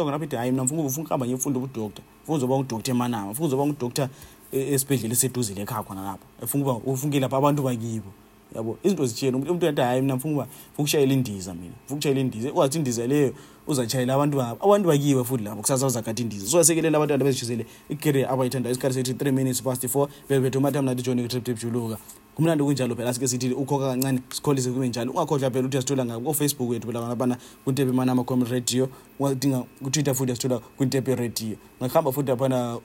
ngalapha 0.03 0.25
ithi 0.25 0.35
hayi 0.35 0.51
mna 0.51 0.63
mfuna 0.63 0.81
ufuna 0.81 1.03
kuhamba 1.05 1.25
ngiyefunda 1.25 1.59
ubudoktar 1.59 2.03
funa 2.25 2.37
uzoba 2.37 2.55
ngudoktar 2.57 2.95
emanama 2.95 3.33
funa 3.33 3.47
uzoba 3.47 3.65
ngudoktar 3.65 4.09
e-, 4.51 4.73
esibhedlela 4.73 5.13
eseduzile 5.13 5.61
ekha 5.61 5.83
khona 5.83 6.01
lapho 6.01 6.25
e, 6.43 6.47
funa 6.47 6.71
ufunkelapha 6.71 7.37
abantu 7.37 7.63
bakibo 7.63 8.09
yabo 8.55 8.77
izinto 8.83 9.05
zitshiyene 9.05 9.37
umuntu 9.37 9.67
athi 9.67 9.81
hayi 9.81 10.01
mna 10.01 10.19
funa 10.19 10.33
uba 10.35 10.45
funa 10.45 10.75
ukushayela 10.79 11.13
indiza 11.13 11.53
mina 11.53 11.73
funa 11.85 11.95
ukushayela 11.95 12.21
indiza 12.21 12.49
ukwazi 12.49 12.67
ukuthi 12.67 12.77
indiza 12.77 13.07
leyo 13.07 13.33
uzatshayela 13.71 14.13
abantu 14.13 14.37
babo 14.37 14.65
abantu 14.65 14.87
bakiwe 14.87 15.23
futhi 15.23 15.43
labo 15.43 15.61
kusasa 15.61 15.85
uzagathi 15.87 16.21
indiza 16.21 16.45
sozasekelela 16.45 16.97
abantwana 16.97 17.23
bezishisele 17.23 17.65
ikarea 17.89 18.29
abayithandayo 18.29 18.71
isikhathi 18.75 18.95
sethi 18.95 19.13
three 19.13 19.31
minutes 19.31 19.61
past 19.63 19.87
four 19.87 20.07
velvet 20.29 20.55
umatam 20.55 20.85
nathi 20.85 21.01
john 21.03 21.27
tripdipjuluka 21.27 21.97
kumnandi 22.35 22.63
kunjalo 22.63 22.95
phela 22.95 23.09
asike 23.09 23.27
sithi 23.27 23.53
ukhokha 23.53 23.89
kancane 23.89 24.19
sikholise 24.29 24.71
kube 24.71 24.87
njani 24.87 25.11
ungakhohlwa 25.11 25.51
phela 25.51 25.63
ukuthi 25.65 25.77
asithola 25.77 26.05
ngabo 26.05 26.25
kofacebook 26.29 26.73
yethu 26.73 26.87
phela 26.87 27.07
abana 27.07 27.37
kwintepe 27.63 27.91
manamacom 27.91 28.43
radio 28.43 28.89
ungadinga 29.19 29.63
kutwitter 29.83 30.15
futhi 30.15 30.31
asithola 30.31 30.59
kwintepe 30.59 31.15
radio 31.15 31.55
ngahamba 31.83 32.11
futhi 32.11 32.29
laphana 32.29 32.77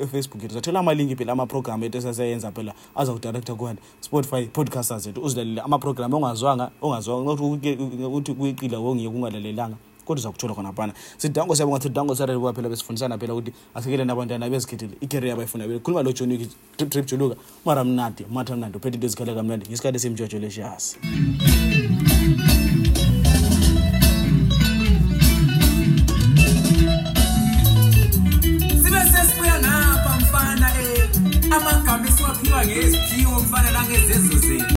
efacebook 0.00 0.42
yethu 0.42 0.54
zathola 0.54 0.80
amalinki 0.80 1.16
phela 1.16 1.32
amaprogram 1.32 1.84
ethu 1.84 1.98
esasayenza 1.98 2.52
phela 2.52 2.74
azawudirecta 2.96 3.54
kuhani 3.54 3.78
spotify 4.00 4.42
podcasters 4.46 5.06
ethu 5.06 5.20
uzilalele 5.22 5.60
amaprogram 5.60 6.14
ongazwanga 6.14 6.70
ongazwanga 6.82 7.32
ukuthi 7.32 8.34
kuyiqila 8.34 8.78
wongiye 8.78 9.10
kungalalelanga 9.10 9.71
kodwa 10.04 10.22
zakutholwa 10.22 10.54
khonaphana 10.56 10.92
sidango 11.18 11.54
siyabonga 11.56 11.80
sidango 11.82 12.14
siyareliuba 12.16 12.52
phela 12.56 12.68
besifundisana 12.72 13.18
phela 13.18 13.32
ukuthi 13.36 13.52
asekele 13.74 14.04
nabantwana 14.04 14.50
bezikhethile 14.52 14.94
ikarea 15.00 15.32
abayifuna 15.34 15.64
phela 15.66 15.78
khuluma 15.84 16.02
lo 16.06 16.12
joni 16.12 16.48
trip 16.76 17.06
juluka 17.10 17.36
mara 17.64 17.84
mnadi 17.84 18.26
matha 18.30 18.56
mnandi 18.56 18.76
uphethe 18.78 18.94
into 18.96 19.06
ezikhale 19.08 19.32
kamnandi 19.38 19.64
ngesikhathi 19.70 19.96
esimjojo 20.00 20.36
lesiyasi 20.42 20.90
mm 21.02 21.98
-hmm. 22.02 22.11